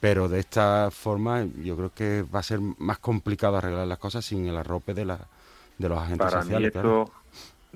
Pero 0.01 0.29
de 0.29 0.41
esta 0.41 0.91
forma 0.91 1.47
yo 1.63 1.77
creo 1.77 1.93
que 1.95 2.23
va 2.23 2.41
a 2.41 2.43
ser 2.43 2.61
más 2.61 2.99
complicado 2.99 3.57
arreglar 3.57 3.87
las 3.87 3.99
cosas 3.99 4.25
sin 4.25 4.47
el 4.47 4.57
arrope 4.57 4.93
de, 4.93 5.07
la, 5.07 5.19
de 5.79 5.89
los 5.89 5.99
agentes 5.99 6.19
Para 6.19 6.43
sociales. 6.43 6.75
Mí 6.75 6.79
esto, 6.79 7.11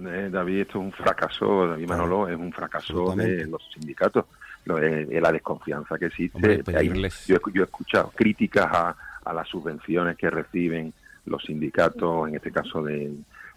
eh, 0.07 0.29
David, 0.31 0.61
esto 0.61 0.79
es 0.79 0.85
un 0.85 0.93
fracaso, 0.93 1.69
David 1.69 1.88
Manolo, 1.88 2.29
es 2.29 2.37
un 2.37 2.53
fracaso 2.53 3.14
de 3.17 3.47
los 3.47 3.62
sindicatos. 3.73 4.27
eh, 4.67 5.21
la 5.21 5.33
desconfianza 5.33 5.99
que 5.99 6.07
existe. 6.07 6.62
yo, 7.27 7.37
he 7.37 7.62
escuchado 7.62 8.12
críticas 8.14 8.67
a, 8.71 8.97
las 9.33 9.49
subvenciones 9.49 10.17
que 10.17 10.31
reciben 10.31 10.93
los 11.27 11.43
sindicatos, 11.43 12.29
en 12.29 12.37
este 12.37 12.51
caso 12.51 12.83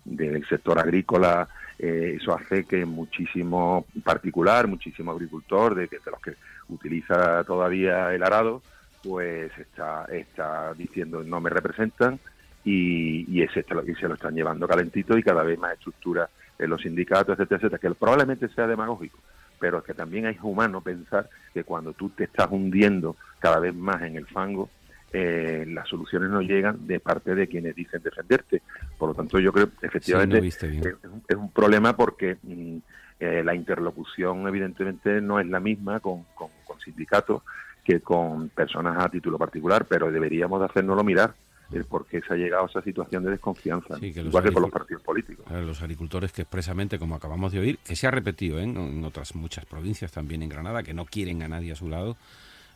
del 0.04 0.48
sector 0.48 0.80
agrícola, 0.80 1.48
eh, 1.78 2.18
eso 2.20 2.34
hace 2.34 2.66
que 2.66 2.86
muchísimo 2.86 3.86
particular, 4.04 4.68
muchísimo 4.68 5.12
agricultor, 5.12 5.76
de, 5.76 5.88
de 5.88 6.12
los 6.12 6.22
que 6.22 6.36
utiliza 6.70 7.44
todavía 7.44 8.14
el 8.14 8.24
arado, 8.24 8.62
pues 9.04 9.52
está, 9.58 10.06
está 10.06 10.74
diciendo 10.74 11.24
no 11.24 11.42
me 11.42 11.50
representan 11.50 12.20
y, 12.64 13.26
y 13.28 13.48
lo 13.70 13.84
que 13.84 13.96
se 13.96 14.08
lo 14.08 14.14
están 14.14 14.36
llevando 14.36 14.68
calentito 14.68 15.18
y 15.18 15.24
cada 15.24 15.44
vez 15.44 15.58
más 15.58 15.74
estructura 15.74 16.30
en 16.60 16.70
los 16.70 16.82
sindicatos, 16.82 17.34
etcétera, 17.34 17.58
etcétera, 17.58 17.80
que 17.80 17.96
probablemente 17.96 18.48
sea 18.50 18.68
demagógico, 18.68 19.18
pero 19.60 19.80
es 19.80 19.84
que 19.84 19.94
también 19.94 20.28
es 20.28 20.38
humano 20.42 20.82
pensar 20.82 21.28
que 21.54 21.64
cuando 21.64 21.94
tú 21.94 22.10
te 22.10 22.26
estás 22.26 22.48
hundiendo 22.52 23.16
cada 23.40 23.60
vez 23.60 23.74
más 23.74 24.02
en 24.04 24.16
el 24.16 24.28
fango, 24.28 24.70
eh, 25.14 25.66
las 25.68 25.88
soluciones 25.90 26.30
no 26.30 26.42
llegan 26.42 26.88
de 26.88 27.00
parte 27.00 27.36
de 27.36 27.48
quienes 27.48 27.76
dicen 27.76 28.02
defenderte. 28.02 28.62
Por 28.98 29.10
lo 29.10 29.16
tanto, 29.16 29.40
yo 29.40 29.52
creo 29.52 29.70
efectivamente 29.82 30.38
es, 30.40 30.64
es, 30.64 31.36
un 31.36 31.52
problema 31.52 31.96
porque 31.96 32.38
mm, 32.42 32.78
eh, 33.20 33.44
la 33.44 33.54
interlocución 33.54 34.48
evidentemente 34.48 35.22
no 35.22 35.40
es 35.40 35.48
la 35.48 35.60
misma 35.60 36.00
con, 36.00 36.24
con, 36.34 36.50
con 36.66 36.80
sindicatos 36.80 37.44
que 37.84 38.00
con 38.00 38.50
personas 38.50 39.04
a 39.04 39.10
título 39.10 39.38
particular, 39.38 39.86
pero 39.86 40.12
deberíamos 40.12 40.60
de 40.60 40.68
hacérnoslo 40.68 41.04
mirar 41.04 41.34
el 41.72 41.86
por 41.86 42.06
qué 42.06 42.22
se 42.22 42.34
ha 42.34 42.38
llegado 42.38 42.64
a 42.64 42.68
esa 42.68 42.82
situación 42.82 43.24
de 43.24 43.32
desconfianza, 43.32 43.98
igual 44.02 44.44
que 44.44 44.52
con 44.52 44.62
los 44.62 44.72
partidos 44.72 45.02
políticos. 45.04 45.46
Los 45.50 45.82
agricultores 45.82 46.32
que 46.32 46.42
expresamente, 46.42 47.00
como 47.00 47.16
acabamos 47.16 47.52
de 47.52 47.60
oír, 47.60 47.80
que 47.80 47.96
se 47.96 48.08
ha 48.08 48.12
repetido 48.12 48.60
¿eh? 48.60 48.64
en 48.64 49.04
otras 49.06 49.36
muchas 49.36 49.66
provincias, 49.66 50.12
también 50.12 50.44
en 50.44 50.50
Granada, 50.50 50.84
que 50.84 50.94
no 50.94 51.06
quieren 51.06 51.44
a 51.44 51.48
nadie 51.48 51.72
a 51.72 51.76
su 51.76 51.88
lado, 51.88 52.18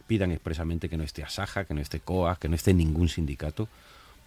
pidan 0.08 0.32
expresamente 0.32 0.90
que 0.90 0.98
no 0.98 1.04
esté 1.04 1.24
Asaja, 1.24 1.66
que 1.66 1.74
no 1.74 1.82
esté 1.82 2.00
COA, 2.00 2.38
que 2.38 2.50
no 2.50 2.56
esté 2.56 2.74
ningún 2.74 3.10
sindicato, 3.10 3.68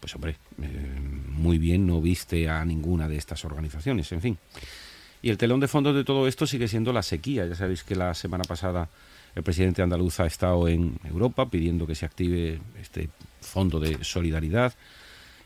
pues 0.00 0.14
hombre, 0.14 0.36
eh, 0.62 0.98
muy 1.28 1.58
bien, 1.58 1.86
no 1.86 2.00
viste 2.00 2.48
a 2.48 2.64
ninguna 2.64 3.08
de 3.08 3.16
estas 3.16 3.44
organizaciones, 3.44 4.10
en 4.12 4.20
fin. 4.20 4.38
Y 5.22 5.30
el 5.30 5.38
telón 5.38 5.60
de 5.60 5.68
fondo 5.68 5.92
de 5.92 6.04
todo 6.04 6.28
esto 6.28 6.46
sigue 6.46 6.68
siendo 6.68 6.92
la 6.92 7.02
sequía. 7.02 7.46
Ya 7.46 7.56
sabéis 7.56 7.82
que 7.82 7.96
la 7.96 8.14
semana 8.14 8.44
pasada 8.44 8.88
el 9.34 9.42
presidente 9.42 9.82
andaluz 9.82 10.20
ha 10.20 10.26
estado 10.26 10.68
en 10.68 10.98
Europa 11.04 11.50
pidiendo 11.50 11.86
que 11.86 11.94
se 11.94 12.06
active 12.06 12.60
este 12.80 13.08
fondo 13.40 13.80
de 13.80 14.04
solidaridad. 14.04 14.74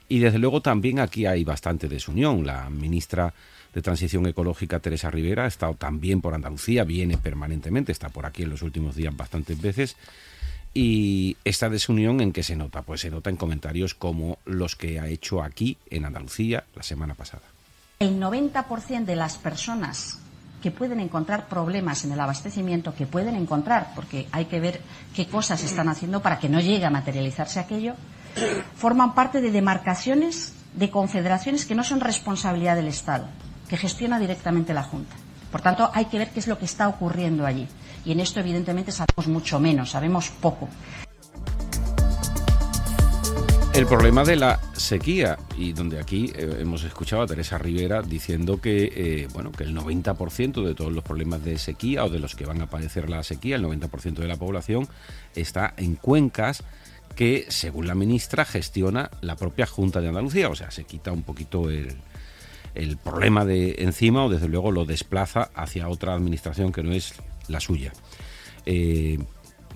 Y 0.08 0.18
desde 0.18 0.38
luego 0.38 0.60
también 0.60 0.98
aquí 0.98 1.24
hay 1.24 1.42
bastante 1.44 1.88
desunión. 1.88 2.46
La 2.46 2.68
ministra 2.68 3.32
de 3.74 3.82
Transición 3.82 4.26
Ecológica, 4.26 4.80
Teresa 4.80 5.10
Rivera, 5.10 5.44
ha 5.44 5.48
estado 5.48 5.74
también 5.74 6.20
por 6.20 6.34
Andalucía, 6.34 6.84
viene 6.84 7.16
permanentemente, 7.16 7.92
está 7.92 8.08
por 8.08 8.26
aquí 8.26 8.42
en 8.42 8.50
los 8.50 8.62
últimos 8.62 8.96
días 8.96 9.16
bastantes 9.16 9.60
veces. 9.60 9.96
Y 10.74 11.36
esta 11.44 11.68
desunión 11.68 12.20
en 12.20 12.32
qué 12.32 12.42
se 12.42 12.56
nota? 12.56 12.82
Pues 12.82 13.02
se 13.02 13.10
nota 13.10 13.28
en 13.28 13.36
comentarios 13.36 13.94
como 13.94 14.38
los 14.46 14.74
que 14.76 14.98
ha 14.98 15.08
hecho 15.08 15.42
aquí 15.42 15.76
en 15.90 16.04
Andalucía 16.04 16.64
la 16.74 16.82
semana 16.82 17.14
pasada. 17.14 17.42
El 17.98 18.18
90% 18.18 19.04
de 19.04 19.16
las 19.16 19.36
personas 19.36 20.18
que 20.62 20.70
pueden 20.70 21.00
encontrar 21.00 21.48
problemas 21.48 22.04
en 22.04 22.12
el 22.12 22.20
abastecimiento, 22.20 22.94
que 22.94 23.06
pueden 23.06 23.34
encontrar, 23.34 23.92
porque 23.94 24.28
hay 24.32 24.46
que 24.46 24.60
ver 24.60 24.80
qué 25.14 25.26
cosas 25.26 25.62
están 25.64 25.88
haciendo 25.88 26.22
para 26.22 26.38
que 26.38 26.48
no 26.48 26.60
llegue 26.60 26.86
a 26.86 26.90
materializarse 26.90 27.58
aquello, 27.58 27.94
forman 28.76 29.14
parte 29.14 29.40
de 29.40 29.50
demarcaciones 29.50 30.54
de 30.74 30.88
confederaciones 30.88 31.66
que 31.66 31.74
no 31.74 31.84
son 31.84 32.00
responsabilidad 32.00 32.76
del 32.76 32.86
Estado, 32.86 33.26
que 33.72 33.78
gestiona 33.78 34.20
directamente 34.20 34.74
la 34.74 34.82
Junta. 34.82 35.16
Por 35.50 35.62
tanto, 35.62 35.90
hay 35.94 36.04
que 36.04 36.18
ver 36.18 36.28
qué 36.28 36.40
es 36.40 36.46
lo 36.46 36.58
que 36.58 36.66
está 36.66 36.88
ocurriendo 36.88 37.46
allí. 37.46 37.66
Y 38.04 38.12
en 38.12 38.20
esto, 38.20 38.38
evidentemente, 38.38 38.92
sabemos 38.92 39.28
mucho 39.28 39.58
menos, 39.60 39.92
sabemos 39.92 40.28
poco. 40.28 40.68
El 43.72 43.86
problema 43.86 44.24
de 44.24 44.36
la 44.36 44.60
sequía, 44.74 45.38
y 45.56 45.72
donde 45.72 45.98
aquí 45.98 46.30
eh, 46.36 46.58
hemos 46.60 46.84
escuchado 46.84 47.22
a 47.22 47.26
Teresa 47.26 47.56
Rivera 47.56 48.02
diciendo 48.02 48.60
que, 48.60 48.92
eh, 48.94 49.28
bueno, 49.32 49.50
que 49.52 49.64
el 49.64 49.74
90% 49.74 50.62
de 50.62 50.74
todos 50.74 50.92
los 50.92 51.02
problemas 51.02 51.42
de 51.42 51.56
sequía 51.56 52.04
o 52.04 52.10
de 52.10 52.18
los 52.18 52.34
que 52.34 52.44
van 52.44 52.60
a 52.60 52.66
padecer 52.66 53.08
la 53.08 53.22
sequía, 53.22 53.56
el 53.56 53.64
90% 53.64 54.16
de 54.16 54.28
la 54.28 54.36
población, 54.36 54.86
está 55.34 55.72
en 55.78 55.94
cuencas 55.94 56.62
que, 57.16 57.46
según 57.48 57.86
la 57.86 57.94
ministra, 57.94 58.44
gestiona 58.44 59.10
la 59.22 59.36
propia 59.36 59.64
Junta 59.64 60.02
de 60.02 60.08
Andalucía. 60.08 60.50
O 60.50 60.54
sea, 60.54 60.70
se 60.70 60.84
quita 60.84 61.10
un 61.10 61.22
poquito 61.22 61.70
el, 61.70 61.96
problema 62.96 63.44
de 63.44 63.76
encima 63.78 64.24
o, 64.24 64.28
desde 64.28 64.48
luego, 64.48 64.72
lo 64.72 64.84
desplaza 64.84 65.50
hacia 65.54 65.88
otra 65.88 66.14
administración 66.14 66.72
que 66.72 66.82
no 66.82 66.92
es 66.92 67.14
la 67.48 67.60
suya. 67.60 67.92
Eh, 68.66 69.18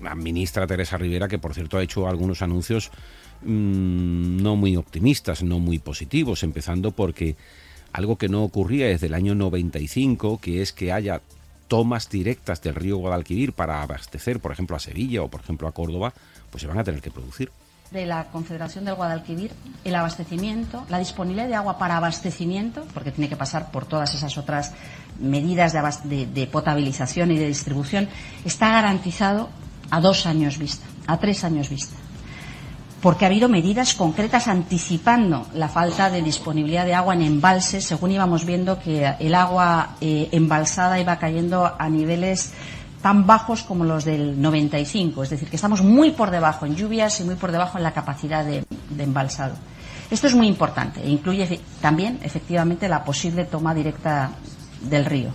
la 0.01 0.15
ministra 0.15 0.67
Teresa 0.67 0.97
Rivera, 0.97 1.27
que 1.27 1.39
por 1.39 1.53
cierto 1.53 1.77
ha 1.77 1.83
hecho 1.83 2.07
algunos 2.07 2.41
anuncios 2.41 2.91
Mm, 3.41 4.41
no 4.41 4.55
muy 4.55 4.75
optimistas, 4.77 5.43
no 5.43 5.59
muy 5.59 5.79
positivos, 5.79 6.43
empezando 6.43 6.91
porque 6.91 7.35
algo 7.93 8.17
que 8.17 8.29
no 8.29 8.43
ocurría 8.43 8.87
desde 8.87 9.07
el 9.07 9.13
año 9.13 9.35
95, 9.35 10.39
que 10.41 10.61
es 10.61 10.73
que 10.73 10.91
haya 10.91 11.21
tomas 11.67 12.09
directas 12.09 12.61
del 12.61 12.75
río 12.75 12.97
Guadalquivir 12.97 13.53
para 13.53 13.81
abastecer, 13.81 14.39
por 14.39 14.51
ejemplo, 14.51 14.75
a 14.75 14.79
Sevilla 14.79 15.21
o, 15.21 15.29
por 15.29 15.41
ejemplo, 15.41 15.67
a 15.67 15.71
Córdoba, 15.71 16.13
pues 16.49 16.61
se 16.61 16.67
van 16.67 16.79
a 16.79 16.83
tener 16.83 17.01
que 17.01 17.11
producir. 17.11 17.51
De 17.91 18.05
la 18.05 18.25
Confederación 18.25 18.85
del 18.85 18.95
Guadalquivir, 18.95 19.51
el 19.83 19.95
abastecimiento, 19.95 20.85
la 20.89 20.99
disponibilidad 20.99 21.47
de 21.47 21.55
agua 21.55 21.77
para 21.77 21.97
abastecimiento, 21.97 22.85
porque 22.93 23.11
tiene 23.11 23.29
que 23.29 23.37
pasar 23.37 23.71
por 23.71 23.85
todas 23.85 24.13
esas 24.13 24.37
otras 24.37 24.73
medidas 25.19 25.73
de 25.73 26.49
potabilización 26.51 27.31
y 27.31 27.37
de 27.37 27.47
distribución, 27.47 28.09
está 28.43 28.69
garantizado 28.71 29.49
a 29.89 30.01
dos 30.01 30.25
años 30.25 30.57
vista, 30.57 30.85
a 31.07 31.17
tres 31.17 31.43
años 31.43 31.69
vista. 31.69 31.95
Porque 33.01 33.25
ha 33.25 33.27
habido 33.27 33.47
medidas 33.47 33.93
concretas 33.93 34.47
anticipando 34.47 35.45
la 35.53 35.69
falta 35.69 36.09
de 36.09 36.23
disponibilidad 36.23 36.85
de 36.85 36.95
agua 36.95 37.13
en 37.13 37.21
embalses, 37.21 37.85
según 37.85 38.11
íbamos 38.11 38.43
viendo 38.43 38.79
que 38.79 39.13
el 39.19 39.35
agua 39.35 39.95
eh, 40.01 40.29
embalsada 40.31 40.99
iba 40.99 41.19
cayendo 41.19 41.71
a 41.77 41.89
niveles 41.89 42.53
tan 43.07 43.25
bajos 43.25 43.63
como 43.63 43.85
los 43.85 44.03
del 44.03 44.41
95, 44.41 45.23
es 45.23 45.29
decir, 45.29 45.47
que 45.47 45.55
estamos 45.55 45.81
muy 45.81 46.11
por 46.11 46.29
debajo 46.29 46.65
en 46.65 46.75
lluvias 46.75 47.21
y 47.21 47.23
muy 47.23 47.35
por 47.35 47.53
debajo 47.53 47.77
en 47.77 47.85
la 47.85 47.93
capacidad 47.93 48.43
de, 48.43 48.65
embalsado. 49.01 49.55
Esto 50.11 50.27
es 50.27 50.35
muy 50.35 50.45
importante 50.45 51.01
e 51.01 51.09
incluye 51.09 51.61
también, 51.79 52.19
efectivamente, 52.21 52.89
la 52.89 53.05
posible 53.05 53.45
toma 53.45 53.73
directa 53.73 54.31
del 54.81 55.05
río. 55.05 55.29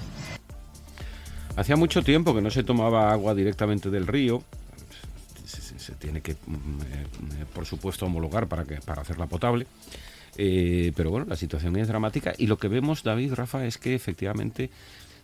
Hacía 1.57 1.77
mucho 1.77 2.03
tiempo 2.03 2.35
que 2.35 2.43
no 2.43 2.51
se 2.51 2.63
tomaba 2.63 3.11
agua 3.11 3.35
directamente 3.35 3.89
del 3.89 4.07
río 4.07 4.43
se 5.79 5.95
tiene 5.95 6.21
que, 6.21 6.35
mm, 6.35 6.81
eh, 6.83 7.47
por 7.55 7.65
supuesto, 7.65 8.05
homologar 8.05 8.49
para, 8.49 8.65
que, 8.65 8.77
para 8.77 9.01
hacerla 9.01 9.27
potable. 9.27 9.67
Eh, 10.37 10.93
pero 10.95 11.11
bueno, 11.11 11.25
la 11.27 11.37
situación 11.37 11.75
es 11.77 11.89
dramática 11.89 12.35
y 12.37 12.49
lo 12.49 12.59
que 12.59 12.69
vemos, 12.69 13.03
David, 13.03 13.33
Rafa, 13.33 13.65
es 13.65 13.79
que 13.79 13.95
efectivamente 13.95 14.71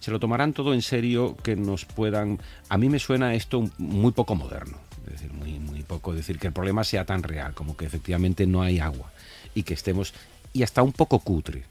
se 0.01 0.11
lo 0.11 0.21
tomarán 0.21 0.53
todo 0.53 0.75
en 0.75 0.83
serio, 0.83 1.37
que 1.43 1.57
nos 1.57 1.85
puedan... 1.85 2.39
A 2.69 2.79
mí 2.79 2.89
me 2.89 2.99
suena 2.99 3.35
esto 3.35 3.69
muy 3.79 4.13
poco 4.13 4.35
moderno, 4.35 4.79
es 5.07 5.13
decir, 5.13 5.33
muy, 5.33 5.59
muy 5.59 5.83
poco, 5.83 6.15
decir, 6.15 6.39
que 6.39 6.49
el 6.49 6.53
problema 6.53 6.85
sea 6.85 7.05
tan 7.05 7.23
real, 7.23 7.55
como 7.55 7.77
que 7.77 7.87
efectivamente 7.87 8.47
no 8.47 8.63
hay 8.63 8.79
agua 8.79 9.13
y 9.55 9.63
que 9.63 9.75
estemos... 9.75 10.15
y 10.53 10.63
hasta 10.63 10.83
un 10.83 10.93
poco 10.93 11.19
cutre. 11.21 11.65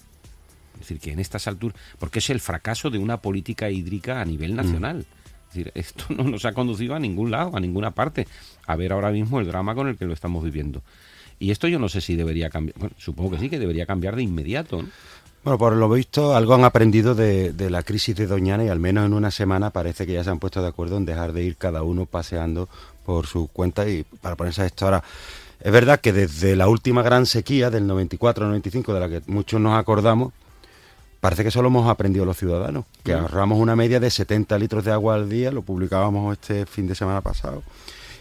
Es 0.74 0.82
decir, 0.82 1.00
que 1.00 1.12
en 1.12 1.20
estas 1.20 1.48
alturas, 1.48 1.80
porque 2.00 2.20
es 2.20 2.30
el 2.30 2.40
fracaso 2.40 2.90
de 2.90 3.00
una 3.00 3.18
política 3.22 3.70
hídrica 3.70 4.22
a 4.22 4.26
nivel 4.26 4.54
mm. 4.54 4.56
nacional. 4.56 5.06
Es 5.50 5.56
decir, 5.56 5.72
esto 5.76 6.06
no 6.10 6.24
nos 6.24 6.46
ha 6.46 6.54
conducido 6.54 6.96
a 6.96 7.00
ningún 7.00 7.32
lado, 7.32 7.56
a 7.56 7.60
ninguna 7.60 7.92
parte. 7.92 8.28
A 8.66 8.76
ver 8.76 8.92
ahora 8.92 9.12
mismo 9.12 9.40
el 9.40 9.48
drama 9.48 9.74
con 9.74 9.88
el 9.88 9.98
que 9.98 10.06
lo 10.06 10.14
estamos 10.14 10.44
viviendo. 10.44 10.84
Y 11.40 11.52
esto 11.52 11.68
yo 11.68 11.80
no 11.80 11.90
sé 11.90 12.02
si 12.02 12.16
debería 12.16 12.50
cambiar. 12.50 12.78
Bueno, 12.78 12.96
supongo 12.98 13.32
que 13.32 13.40
sí, 13.40 13.50
que 13.50 13.60
debería 13.60 13.86
cambiar 13.86 14.16
de 14.16 14.24
inmediato. 14.24 14.84
Bueno, 15.44 15.58
por 15.58 15.74
lo 15.74 15.90
visto, 15.90 16.36
algo 16.36 16.56
han 16.56 16.66
aprendido 16.66 17.16
de, 17.16 17.54
la 17.70 17.84
crisis 17.84 18.16
de 18.16 18.28
Doñana 18.28 18.66
y 18.66 18.70
al 18.70 18.80
menos 18.80 19.06
en 19.06 19.14
una 19.14 19.32
semana 19.32 19.70
parece 19.70 20.06
que 20.06 20.14
ya 20.14 20.24
se 20.24 20.30
han 20.30 20.40
puesto 20.40 20.62
de 20.62 20.68
acuerdo 20.68 20.98
en 20.98 21.06
dejar 21.06 21.32
de 21.32 21.44
ir 21.44 21.56
cada 21.56 21.84
uno 21.84 22.06
paseando 22.06 22.68
por 23.06 23.28
su 23.28 23.48
cuenta 23.48 23.88
y 23.88 24.04
para 24.04 24.36
ponerse 24.36 24.64
a 24.64 24.66
esto 24.66 24.86
ahora. 24.86 25.04
Es 25.62 25.72
verdad 25.72 26.00
que 26.00 26.14
desde 26.14 26.56
la 26.56 26.68
última 26.68 27.02
gran 27.02 27.26
sequía 27.26 27.70
del 27.70 27.88
94-95, 27.88 28.94
de 28.94 29.00
la 29.00 29.10
que 29.10 29.22
muchos 29.28 29.60
nos 29.60 29.80
acordamos, 29.80 30.34
parece 31.20 31.44
que 31.44 31.52
solo 31.52 31.70
hemos 31.70 31.90
aprendido 31.90 32.26
los 32.26 32.38
ciudadanos, 32.38 32.86
que 33.04 33.14
ahorramos 33.14 33.58
una 33.58 33.76
media 33.76 34.00
de 34.00 34.12
70 34.12 34.58
litros 34.60 34.84
de 34.84 34.92
agua 34.92 35.16
al 35.16 35.30
día, 35.30 35.52
lo 35.52 35.62
publicábamos 35.62 36.34
este 36.34 36.66
fin 36.66 36.88
de 36.88 36.96
semana 36.96 37.22
pasado. 37.22 37.64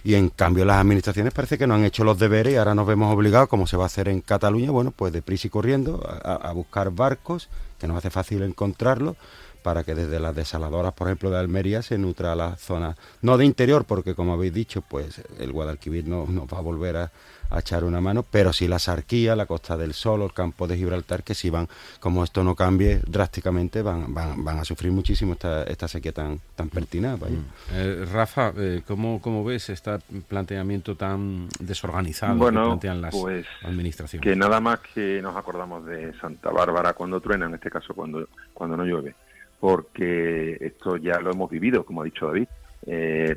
Y 0.06 0.14
en 0.14 0.28
cambio 0.28 0.64
las 0.64 0.78
administraciones 0.78 1.34
parece 1.34 1.58
que 1.58 1.66
no 1.66 1.74
han 1.74 1.84
hecho 1.84 2.04
los 2.04 2.16
deberes 2.16 2.52
y 2.52 2.56
ahora 2.56 2.76
nos 2.76 2.86
vemos 2.86 3.12
obligados, 3.12 3.48
como 3.48 3.66
se 3.66 3.76
va 3.76 3.82
a 3.82 3.86
hacer 3.86 4.08
en 4.08 4.20
Cataluña, 4.20 4.70
bueno, 4.70 4.92
pues 4.92 5.12
deprisa 5.12 5.48
y 5.48 5.50
corriendo 5.50 6.00
a, 6.22 6.52
buscar 6.52 6.92
barcos, 6.92 7.48
que 7.80 7.88
nos 7.88 7.96
hace 7.96 8.10
fácil 8.10 8.44
encontrarlos, 8.44 9.16
para 9.64 9.82
que 9.82 9.96
desde 9.96 10.20
las 10.20 10.36
desaladoras, 10.36 10.92
por 10.92 11.08
ejemplo, 11.08 11.30
de 11.30 11.38
Almería 11.38 11.82
se 11.82 11.98
nutra 11.98 12.36
la 12.36 12.56
zona, 12.56 12.94
no 13.20 13.36
de 13.36 13.46
interior, 13.46 13.84
porque 13.84 14.14
como 14.14 14.34
habéis 14.34 14.54
dicho, 14.54 14.80
pues 14.80 15.22
el 15.40 15.50
Guadalquivir 15.50 16.06
no, 16.06 16.24
no 16.28 16.46
va 16.46 16.58
a 16.58 16.60
volver 16.60 16.96
a, 16.98 17.12
a 17.50 17.60
echar 17.60 17.84
una 17.84 18.00
mano, 18.00 18.24
pero 18.28 18.52
sí 18.52 18.68
la 18.68 18.78
Sarquía, 18.78 19.36
la 19.36 19.46
Costa 19.46 19.76
del 19.76 19.94
Sol, 19.94 20.22
el 20.22 20.32
campo 20.32 20.66
de 20.66 20.76
Gibraltar, 20.76 21.22
que 21.22 21.34
si 21.34 21.50
van, 21.50 21.68
como 22.00 22.24
esto 22.24 22.42
no 22.44 22.54
cambie 22.54 23.00
drásticamente, 23.06 23.82
van, 23.82 24.12
van, 24.12 24.44
van 24.44 24.58
a 24.58 24.64
sufrir 24.64 24.92
muchísimo 24.92 25.34
esta, 25.34 25.62
esta 25.64 25.88
sequía 25.88 26.12
tan, 26.12 26.40
tan 26.54 26.68
pertinaz. 26.68 27.20
Mm. 27.20 27.44
Eh, 27.72 28.04
Rafa, 28.12 28.52
eh, 28.56 28.82
¿cómo, 28.86 29.20
¿cómo, 29.20 29.44
ves 29.44 29.70
este 29.70 29.98
planteamiento 30.28 30.96
tan 30.96 31.48
desorganizado 31.60 32.36
bueno, 32.36 32.62
que 32.62 32.66
plantean 32.68 33.02
las 33.02 33.14
pues, 33.14 33.46
administraciones? 33.62 34.22
Que 34.22 34.36
nada 34.36 34.60
más 34.60 34.80
que 34.80 35.20
nos 35.22 35.36
acordamos 35.36 35.86
de 35.86 36.12
Santa 36.20 36.50
Bárbara 36.50 36.92
cuando 36.94 37.20
truena, 37.20 37.46
en 37.46 37.54
este 37.54 37.70
caso 37.70 37.94
cuando, 37.94 38.28
cuando 38.52 38.76
no 38.76 38.84
llueve, 38.84 39.14
porque 39.60 40.56
esto 40.60 40.96
ya 40.96 41.20
lo 41.20 41.30
hemos 41.30 41.50
vivido, 41.50 41.84
como 41.84 42.02
ha 42.02 42.04
dicho 42.04 42.26
David. 42.26 42.48
Eh, 42.84 43.36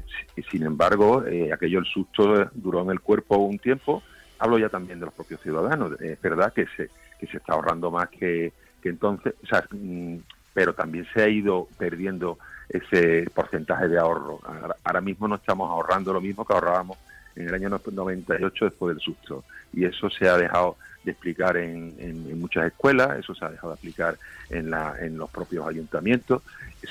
sin 0.52 0.64
embargo, 0.64 1.26
eh, 1.26 1.52
aquello 1.54 1.80
el 1.80 1.86
susto 1.86 2.50
duró 2.54 2.82
en 2.82 2.92
el 2.92 3.00
cuerpo 3.00 3.38
un 3.38 3.60
tiempo. 3.60 4.04
Hablo 4.40 4.58
ya 4.58 4.70
también 4.70 5.00
de 5.00 5.06
los 5.06 5.14
propios 5.14 5.42
ciudadanos. 5.42 6.00
Es 6.02 6.22
verdad 6.22 6.54
que 6.54 6.66
se, 6.76 6.90
que 7.20 7.28
se 7.28 7.38
está 7.38 7.54
ahorrando 7.54 7.92
más 7.92 8.10
que, 8.10 8.54
que 8.82 8.90
entonces, 8.90 9.34
o 9.44 9.48
sea, 9.48 9.66
mm, 9.72 10.18
pero 10.54 10.74
también 10.74 11.08
se 11.14 11.22
ha 11.22 11.28
ido 11.28 11.68
perdiendo 11.78 12.38
ese 12.68 13.30
porcentaje 13.34 13.88
de 13.88 14.00
ahorro. 14.00 14.40
Ahora 14.84 15.02
mismo 15.02 15.28
no 15.28 15.36
estamos 15.36 15.70
ahorrando 15.70 16.14
lo 16.14 16.22
mismo 16.22 16.46
que 16.46 16.54
ahorrábamos 16.54 16.98
en 17.36 17.48
el 17.48 17.54
año 17.54 17.70
98 17.70 18.66
después 18.66 18.96
del 18.96 19.04
susto. 19.04 19.44
Y 19.74 19.86
eso 19.86 20.10
se 20.10 20.28
ha 20.28 20.38
dejado 20.38 20.78
de 21.04 21.12
explicar 21.12 21.58
en, 21.58 21.96
en, 21.98 22.40
muchas 22.40 22.68
escuelas, 22.68 23.20
eso 23.20 23.34
se 23.34 23.46
ha 23.46 23.50
dejado 23.50 23.74
de 23.74 23.80
aplicar 23.80 24.18
en, 24.50 24.70
la, 24.70 24.96
en 25.00 25.18
los 25.18 25.30
propios 25.30 25.68
ayuntamientos. 25.68 26.44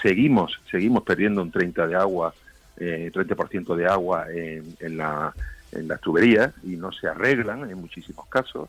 Seguimos, 0.03 0.61
seguimos 0.71 1.03
perdiendo 1.03 1.43
un 1.43 1.51
30 1.51 1.87
de 1.87 1.95
agua, 1.95 2.35
eh, 2.79 3.11
30% 3.13 3.75
de 3.77 3.87
agua 3.87 4.27
en, 4.31 4.77
en, 4.81 4.97
la, 4.97 5.35
en 5.73 5.89
las 5.89 6.01
tuberías 6.01 6.53
y 6.65 6.77
no 6.77 6.93
se 6.93 7.09
arreglan 7.09 7.71
en 7.71 7.79
muchísimos 7.79 8.27
casos 8.29 8.69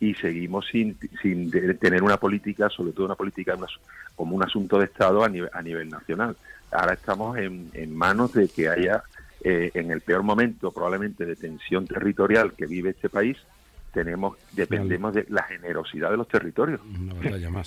y 0.00 0.14
seguimos 0.14 0.66
sin, 0.68 0.96
sin 1.20 1.50
tener 1.78 2.02
una 2.02 2.18
política, 2.18 2.68
sobre 2.70 2.92
todo 2.92 3.06
una 3.06 3.14
política 3.16 3.56
como 4.14 4.36
un 4.36 4.42
asunto 4.42 4.78
de 4.78 4.84
Estado 4.84 5.24
a 5.24 5.28
nivel, 5.28 5.50
a 5.52 5.62
nivel 5.62 5.88
nacional. 5.88 6.36
Ahora 6.70 6.94
estamos 6.94 7.36
en, 7.38 7.70
en 7.74 7.96
manos 7.96 8.32
de 8.32 8.48
que 8.48 8.68
haya, 8.68 9.02
eh, 9.42 9.70
en 9.74 9.90
el 9.90 10.00
peor 10.00 10.22
momento 10.22 10.70
probablemente 10.70 11.24
de 11.26 11.36
tensión 11.36 11.86
territorial 11.86 12.52
que 12.52 12.66
vive 12.66 12.90
este 12.90 13.08
país, 13.08 13.38
tenemos 13.92 14.36
dependemos 14.52 15.14
de 15.14 15.26
la 15.28 15.42
generosidad 15.44 16.10
de 16.10 16.16
los 16.16 16.28
territorios. 16.28 16.80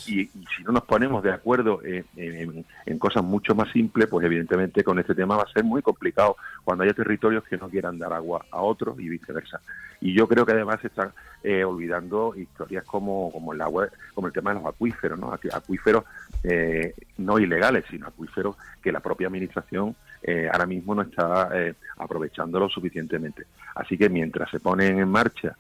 Y, 0.08 0.26
si 0.26 0.64
no 0.66 0.72
nos 0.72 0.84
ponemos 0.84 1.24
de 1.24 1.32
acuerdo 1.32 1.82
en, 1.84 3.00
cosas 3.00 3.24
mucho 3.24 3.56
más 3.56 3.72
simples, 3.72 4.08
pues 4.08 4.26
evidentemente 4.26 4.84
con 4.84 5.00
este 5.00 5.16
tema 5.16 5.36
va 5.36 5.44
a 5.44 5.52
ser 5.52 5.64
muy 5.64 5.82
complicado 5.82 6.36
cuando 6.64 6.84
haya 6.84 6.94
territorios 6.94 7.44
que 7.46 7.58
no 7.58 7.70
quieran 7.70 7.98
dar 7.98 8.14
agua 8.14 8.46
a 8.52 8.62
otros 8.62 9.00
y 9.00 9.10
viceversa. 9.10 9.60
Y 10.02 10.14
yo 10.14 10.28
creo 10.28 10.46
que 10.46 10.52
además 10.52 10.80
se 10.82 10.88
están 10.88 11.12
eh, 11.44 11.64
olvidando 11.64 12.34
historias 12.36 12.84
como, 12.86 13.32
como 13.32 13.54
el 13.54 13.62
agua, 13.62 13.88
como 14.14 14.28
el 14.28 14.34
tema 14.34 14.54
de 14.54 14.60
los 14.60 14.68
acuíferos, 14.68 15.18
¿no? 15.18 15.34
Acuíferos 15.34 16.04
eh, 16.44 16.94
no 17.18 17.40
ilegales, 17.40 17.86
sino 17.90 18.08
acuíferos 18.08 18.56
que 18.82 18.92
la 18.92 19.00
propia 19.00 19.28
administración 19.28 19.96
eh, 20.22 20.48
ahora 20.52 20.68
mismo 20.68 20.94
no 20.94 21.02
está 21.02 21.50
aprovechándolo 21.98 22.70
suficientemente. 22.70 23.46
Así 23.76 23.98
que 23.98 24.10
mientras 24.10 24.52
se 24.52 24.60
ponen 24.60 25.00
en 25.00 25.10
marcha 25.10 25.56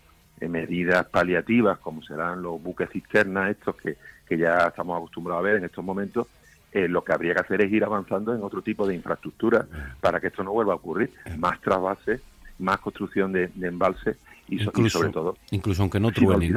medidas 0.49 1.05
paliativas, 1.05 1.77
como 1.79 2.01
serán 2.03 2.41
los 2.41 2.61
buques 2.61 2.89
cisternas 2.89 3.51
estos 3.51 3.75
que, 3.75 3.97
que 4.27 4.37
ya 4.37 4.67
estamos 4.67 4.97
acostumbrados 4.97 5.41
a 5.41 5.47
ver 5.47 5.57
en 5.57 5.65
estos 5.65 5.83
momentos, 5.83 6.27
eh, 6.71 6.87
lo 6.87 7.03
que 7.03 7.13
habría 7.13 7.33
que 7.33 7.41
hacer 7.41 7.61
es 7.61 7.71
ir 7.71 7.83
avanzando 7.83 8.33
en 8.33 8.41
otro 8.43 8.61
tipo 8.61 8.87
de 8.87 8.95
infraestructura 8.95 9.65
para 9.99 10.19
que 10.19 10.27
esto 10.27 10.43
no 10.43 10.51
vuelva 10.51 10.73
a 10.73 10.77
ocurrir. 10.77 11.11
Más 11.37 11.59
trasvases, 11.59 12.21
más 12.59 12.77
construcción 12.79 13.33
de, 13.33 13.49
de 13.53 13.67
embalses 13.67 14.17
y, 14.47 14.59
sobre 14.89 15.09
todo... 15.11 15.37
Incluso 15.51 15.81
aunque 15.81 15.99
no 15.99 16.11
truene, 16.11 16.53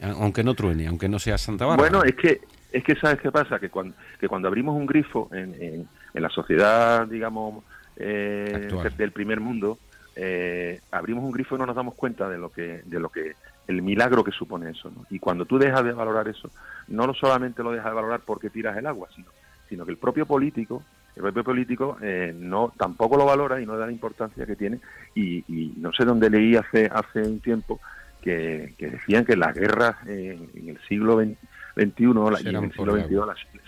Aunque 0.00 0.42
no 0.42 0.54
truene, 0.54 0.86
aunque 0.86 1.08
no 1.08 1.18
sea 1.18 1.38
Santa 1.38 1.66
Bárbara. 1.66 1.90
Bueno, 1.90 2.04
es 2.04 2.14
que, 2.14 2.40
es 2.72 2.84
que 2.84 2.94
¿sabes 2.96 3.20
qué 3.20 3.30
pasa? 3.30 3.58
Que 3.58 3.68
cuando, 3.68 3.94
que 4.18 4.28
cuando 4.28 4.48
abrimos 4.48 4.76
un 4.76 4.86
grifo 4.86 5.28
en, 5.32 5.54
en, 5.60 5.88
en 6.14 6.22
la 6.22 6.28
sociedad, 6.30 7.06
digamos, 7.06 7.64
eh, 7.96 8.68
del 8.96 9.12
primer 9.12 9.40
mundo, 9.40 9.78
eh, 10.20 10.80
abrimos 10.90 11.22
un 11.22 11.30
grifo 11.30 11.54
y 11.54 11.58
no 11.60 11.66
nos 11.66 11.76
damos 11.76 11.94
cuenta 11.94 12.28
de 12.28 12.38
lo 12.38 12.50
que, 12.50 12.82
de 12.84 12.98
lo 12.98 13.08
que, 13.08 13.36
el 13.68 13.82
milagro 13.82 14.24
que 14.24 14.32
supone 14.32 14.70
eso. 14.70 14.90
Y 15.10 15.20
cuando 15.20 15.44
tú 15.44 15.58
dejas 15.58 15.84
de 15.84 15.92
valorar 15.92 16.26
eso, 16.26 16.50
no 16.88 17.14
solamente 17.14 17.62
lo 17.62 17.70
dejas 17.70 17.92
de 17.92 17.94
valorar 17.94 18.20
porque 18.26 18.50
tiras 18.50 18.76
el 18.76 18.86
agua, 18.86 19.08
sino, 19.14 19.28
sino 19.68 19.84
que 19.84 19.92
el 19.92 19.96
propio 19.96 20.26
político, 20.26 20.82
el 21.14 21.22
propio 21.22 21.44
político 21.44 21.98
eh, 22.02 22.34
no 22.36 22.72
tampoco 22.76 23.16
lo 23.16 23.26
valora 23.26 23.60
y 23.60 23.66
no 23.66 23.76
da 23.76 23.86
la 23.86 23.92
importancia 23.92 24.44
que 24.44 24.56
tiene. 24.56 24.80
Y, 25.14 25.44
no 25.76 25.92
sé 25.92 26.04
dónde 26.04 26.30
leí 26.30 26.56
hace 26.56 26.90
hace 26.92 27.22
un 27.22 27.38
tiempo 27.38 27.78
que, 28.20 28.74
decían 28.76 29.24
que 29.24 29.36
las 29.36 29.54
guerras 29.54 29.96
en 30.08 30.68
el 30.68 30.78
siglo 30.88 31.20
XXI 31.20 31.36
y 31.76 32.48
en 32.48 32.64
el 32.64 32.72
siglo 32.72 32.96
XXI 32.96 33.16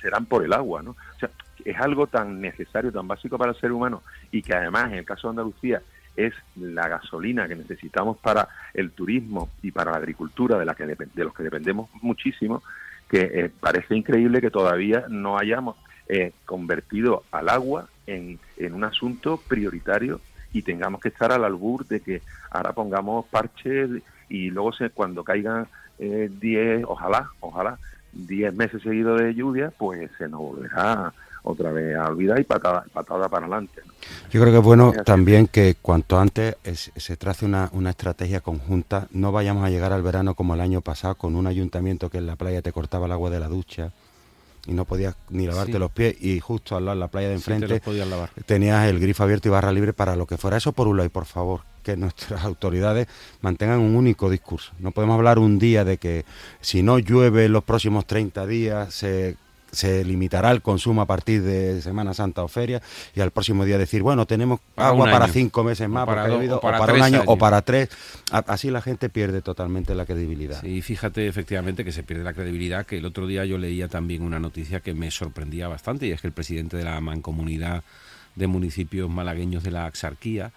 serán 0.01 0.27
por 0.27 0.45
el 0.45 0.53
agua, 0.53 0.83
¿no? 0.83 0.91
O 0.91 1.19
sea, 1.21 1.31
es 1.65 1.77
algo 1.79 2.09
tan 2.09 2.41
necesario, 2.41 2.91
tan 2.91 3.07
básico 3.07 3.39
para 3.39 3.53
el 3.53 3.61
ser 3.61 3.71
humano 3.71 4.03
y 4.33 4.43
que 4.43 4.55
además 4.55 4.87
en 4.93 4.99
el 4.99 5.05
caso 5.05 5.29
de 5.29 5.31
Andalucía 5.31 5.83
es 6.17 6.35
la 6.57 6.89
gasolina 6.89 7.49
que 7.49 7.57
necesitamos 7.57 8.19
para 8.19 8.49
el 8.75 8.91
turismo 8.91 9.51
y 9.63 9.71
para 9.71 9.93
la 9.93 9.99
agricultura, 9.99 10.59
de, 10.59 10.65
la 10.65 10.75
que 10.75 10.87
de 10.87 11.25
los 11.25 11.35
que 11.35 11.43
dependemos 11.43 11.91
muchísimo, 12.03 12.63
que 13.09 13.21
eh, 13.21 13.51
parece 13.61 13.97
increíble 13.97 14.41
que 14.41 14.51
todavía 14.51 15.05
no 15.09 15.39
hayamos 15.39 15.77
eh, 16.09 16.33
convertido 16.45 17.25
al 17.31 17.49
agua 17.49 17.89
en, 18.07 18.39
en 18.57 18.75
un 18.75 18.85
asunto 18.85 19.41
prioritario 19.49 20.21
y 20.53 20.63
tengamos 20.63 21.01
que 21.01 21.09
estar 21.09 21.33
al 21.33 21.45
albur 21.45 21.87
de 21.87 22.01
que 22.01 22.23
ahora 22.51 22.73
pongamos 22.73 23.27
parches 23.27 23.91
y 24.29 24.51
luego 24.51 24.73
se, 24.73 24.91
cuando 24.91 25.25
caigan 25.25 25.67
10, 25.99 26.41
eh, 26.43 26.83
ojalá, 26.87 27.31
ojalá, 27.41 27.79
10 28.13 28.55
meses 28.55 28.83
seguidos 28.83 29.21
de 29.21 29.35
lluvia, 29.35 29.71
pues 29.77 30.11
se 30.19 30.29
nos 30.29 30.41
volverá 30.41 31.13
otra 31.43 31.73
vez 31.73 31.97
a 31.97 32.09
olvidar 32.09 32.41
y 32.41 32.45
patada, 32.45 32.85
patada 32.93 33.29
para 33.29 33.47
adelante. 33.47 33.83
Yo 34.31 34.41
creo 34.41 34.53
que 34.53 34.59
es 34.59 34.65
bueno 34.65 34.93
también 35.05 35.47
que 35.47 35.77
cuanto 35.81 36.19
antes 36.19 36.57
se 36.65 37.17
trace 37.17 37.45
una, 37.45 37.71
una, 37.73 37.91
estrategia 37.91 38.41
conjunta, 38.41 39.09
no 39.11 39.33
vayamos 39.33 39.65
a 39.65 39.71
llegar 39.71 39.93
al 39.93 40.03
verano 40.03 40.35
como 40.35 40.55
el 40.55 40.61
año 40.61 40.81
pasado 40.81 41.15
con 41.15 41.37
un 41.37 41.47
ayuntamiento 41.47 42.11
que 42.11 42.19
en 42.19 42.27
la 42.27 42.37
playa 42.37 42.63
te 42.63 42.73
cortaba 42.73 43.07
el 43.07 43.13
agua 43.13 43.31
de 43.31 43.41
la 43.41 43.49
ducha 43.49 43.93
y 44.67 44.73
no 44.73 44.85
podías 44.85 45.17
ni 45.31 45.47
lavarte 45.47 45.79
los 45.79 45.91
pies 45.91 46.17
y 46.21 46.39
justo 46.41 46.77
al 46.77 46.85
lado 46.85 46.97
de 46.97 47.01
la 47.01 47.09
playa 47.09 47.29
de 47.29 47.35
enfrente 47.35 47.81
tenías 48.47 48.87
el 48.89 49.01
grifo 49.01 49.23
abierto 49.23 49.49
y 49.49 49.51
barra 49.51 49.73
libre 49.73 49.93
para 49.93 50.17
lo 50.17 50.27
que 50.27 50.37
fuera. 50.37 50.57
Eso 50.57 50.73
por 50.73 50.87
un 50.87 50.97
lado 50.97 51.07
y 51.07 51.11
por 51.11 51.25
favor 51.25 51.63
que 51.83 51.97
nuestras 51.97 52.45
autoridades 52.45 53.09
mantengan 53.41 53.81
un 53.81 53.97
único 53.97 54.31
discurso. 54.31 54.73
No 54.79 54.91
podemos 54.91 55.17
hablar 55.17 55.39
un 55.39 55.59
día 55.59 55.85
de 55.85 55.99
que 55.99 56.25
si 56.61 56.83
no 56.83 56.99
llueve 56.99 57.47
en 57.47 57.53
los 57.53 57.65
próximos 57.65 58.07
30 58.07 58.47
días 58.47 58.95
se 58.95 59.37
se 59.73 60.05
limitará 60.05 60.51
el 60.51 60.63
consumo 60.63 61.03
a 61.03 61.07
partir 61.07 61.43
de 61.43 61.81
Semana 61.83 62.15
Santa 62.15 62.43
o 62.43 62.49
feria 62.49 62.83
y 63.15 63.21
al 63.21 63.31
próximo 63.31 63.65
día 63.65 63.79
decir, 63.79 64.03
bueno, 64.03 64.27
tenemos 64.27 64.61
agua 64.77 65.11
para 65.11 65.29
cinco 65.29 65.65
meses 65.65 65.89
más, 65.89 66.07
para, 66.07 66.25
o 66.25 66.61
para, 66.61 66.93
un 66.93 67.03
año 67.03 67.23
o 67.27 67.37
para 67.37 67.63
tres. 67.63 67.89
Así 68.31 68.71
la 68.71 68.83
gente 68.83 69.09
pierde 69.09 69.43
totalmente 69.43 69.95
la 69.95 70.07
credibilidad. 70.07 70.61
Sí, 70.61 70.83
fíjate 70.83 71.27
efectivamente 71.27 71.85
que 71.85 71.93
se 71.93 72.03
pierde 72.03 72.25
la 72.25 72.33
credibilidad, 72.33 72.87
que 72.87 72.99
el 72.99 73.07
otro 73.07 73.27
día 73.27 73.45
yo 73.45 73.59
leía 73.59 73.89
también 73.89 74.23
una 74.23 74.41
noticia 74.41 74.81
que 74.81 74.95
me 74.95 75.11
sorprendía 75.11 75.69
bastante 75.69 76.07
y 76.07 76.13
es 76.13 76.21
que 76.21 76.27
el 76.27 76.33
presidente 76.33 76.77
de 76.77 76.85
la 76.85 77.01
mancomunidad 77.01 77.83
de 78.35 78.47
municipios 78.47 79.11
malagueños 79.11 79.63
de 79.63 79.71
la 79.71 79.87
Axarquía, 79.87 80.53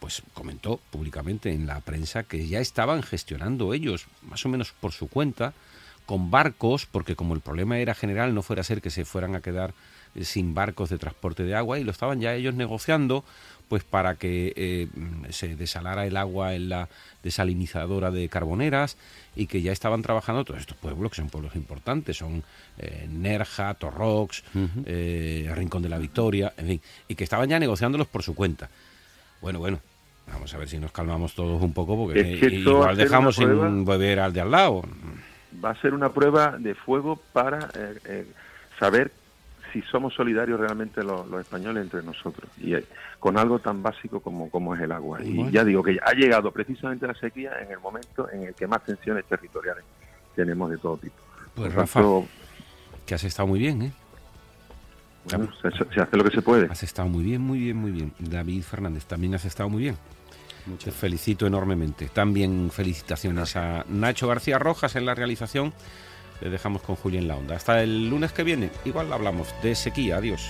pues 0.00 0.22
comentó 0.34 0.80
públicamente 0.90 1.52
en 1.52 1.66
la 1.66 1.80
prensa 1.80 2.22
que 2.22 2.46
ya 2.46 2.60
estaban 2.60 3.02
gestionando 3.02 3.74
ellos, 3.74 4.06
más 4.22 4.44
o 4.44 4.48
menos 4.48 4.72
por 4.78 4.92
su 4.92 5.08
cuenta, 5.08 5.52
con 6.06 6.30
barcos, 6.30 6.86
porque 6.86 7.16
como 7.16 7.34
el 7.34 7.40
problema 7.40 7.78
era 7.78 7.94
general, 7.94 8.34
no 8.34 8.42
fuera 8.42 8.60
a 8.60 8.64
ser 8.64 8.80
que 8.80 8.90
se 8.90 9.04
fueran 9.04 9.34
a 9.34 9.40
quedar 9.40 9.74
eh, 10.14 10.24
sin 10.24 10.54
barcos 10.54 10.88
de 10.88 10.98
transporte 10.98 11.42
de 11.42 11.54
agua 11.54 11.78
y 11.78 11.84
lo 11.84 11.90
estaban 11.90 12.20
ya 12.20 12.32
ellos 12.34 12.54
negociando 12.54 13.24
pues 13.68 13.82
para 13.82 14.14
que 14.14 14.52
eh, 14.54 14.86
se 15.30 15.56
desalara 15.56 16.06
el 16.06 16.16
agua 16.16 16.54
en 16.54 16.68
la 16.68 16.88
desalinizadora 17.24 18.12
de 18.12 18.28
carboneras 18.28 18.96
y 19.34 19.48
que 19.48 19.60
ya 19.60 19.72
estaban 19.72 20.02
trabajando 20.02 20.44
todos 20.44 20.60
estos 20.60 20.76
pueblos 20.76 21.10
que 21.10 21.16
son 21.16 21.28
pueblos 21.28 21.56
importantes 21.56 22.16
son 22.16 22.44
eh, 22.78 23.08
Nerja, 23.10 23.74
Torrox, 23.74 24.44
Rincón 24.54 25.82
de 25.82 25.88
la 25.88 25.98
Victoria, 25.98 26.52
en 26.56 26.66
fin, 26.68 26.80
y 27.08 27.16
que 27.16 27.24
estaban 27.24 27.48
ya 27.48 27.58
negociándolos 27.58 28.06
por 28.06 28.22
su 28.22 28.36
cuenta. 28.36 28.70
Bueno, 29.40 29.58
bueno, 29.58 29.80
vamos 30.28 30.54
a 30.54 30.58
ver 30.58 30.68
si 30.68 30.78
nos 30.78 30.92
calmamos 30.92 31.34
todos 31.34 31.60
un 31.60 31.72
poco 31.72 31.96
porque 31.96 32.38
igual 32.52 32.96
dejamos 32.96 33.34
sin 33.34 33.84
beber 33.84 34.20
al 34.20 34.32
de 34.32 34.42
al 34.42 34.50
lado 34.52 34.84
va 35.64 35.70
a 35.70 35.80
ser 35.80 35.94
una 35.94 36.10
prueba 36.10 36.56
de 36.58 36.74
fuego 36.74 37.20
para 37.32 37.68
eh, 37.74 37.98
eh, 38.04 38.26
saber 38.78 39.12
si 39.72 39.82
somos 39.82 40.14
solidarios 40.14 40.58
realmente 40.58 41.02
los, 41.02 41.26
españoles 41.40 41.84
entre 41.84 42.02
nosotros 42.02 42.50
y 42.58 42.74
eh, 42.74 42.84
con 43.18 43.36
algo 43.36 43.58
tan 43.58 43.82
básico 43.82 44.20
como, 44.20 44.50
como 44.50 44.74
es 44.74 44.80
el 44.80 44.92
agua. 44.92 45.22
Y 45.22 45.50
ya 45.50 45.64
digo 45.64 45.82
que 45.82 45.98
ha 46.02 46.12
llegado 46.12 46.50
precisamente 46.50 47.06
la 47.06 47.14
sequía 47.14 47.52
en 47.60 47.72
el 47.72 47.80
momento 47.80 48.30
en 48.30 48.44
el 48.44 48.54
que 48.54 48.66
más 48.66 48.84
tensiones 48.84 49.24
territoriales 49.26 49.84
tenemos 50.34 50.70
de 50.70 50.78
todo 50.78 50.96
tipo. 50.98 51.16
Pues 51.54 51.74
Rafa, 51.74 52.02
que 53.04 53.14
has 53.14 53.24
estado 53.24 53.48
muy 53.48 53.58
bien, 53.58 53.82
¿eh? 53.82 53.92
se, 55.28 56.00
hace 56.00 56.16
lo 56.16 56.24
que 56.24 56.30
se 56.30 56.42
puede. 56.42 56.66
Has 56.70 56.82
estado 56.82 57.08
muy 57.08 57.24
bien, 57.24 57.40
muy 57.40 57.58
bien, 57.58 57.76
muy 57.76 57.90
bien. 57.90 58.12
David 58.18 58.62
Fernández, 58.62 59.04
también 59.06 59.34
has 59.34 59.44
estado 59.44 59.68
muy 59.68 59.82
bien. 59.82 59.96
Te 60.82 60.90
felicito 60.90 61.46
enormemente. 61.46 62.08
También 62.08 62.70
felicitaciones 62.72 63.56
a 63.56 63.84
Nacho 63.88 64.28
García 64.28 64.58
Rojas 64.58 64.96
en 64.96 65.06
la 65.06 65.14
realización. 65.14 65.72
Le 66.40 66.50
dejamos 66.50 66.82
con 66.82 66.96
Julián 66.96 67.28
la 67.28 67.36
onda. 67.36 67.56
Hasta 67.56 67.82
el 67.82 68.10
lunes 68.10 68.32
que 68.32 68.42
viene. 68.42 68.70
Igual 68.84 69.12
hablamos 69.12 69.48
de 69.62 69.74
sequía. 69.74 70.16
Adiós. 70.16 70.42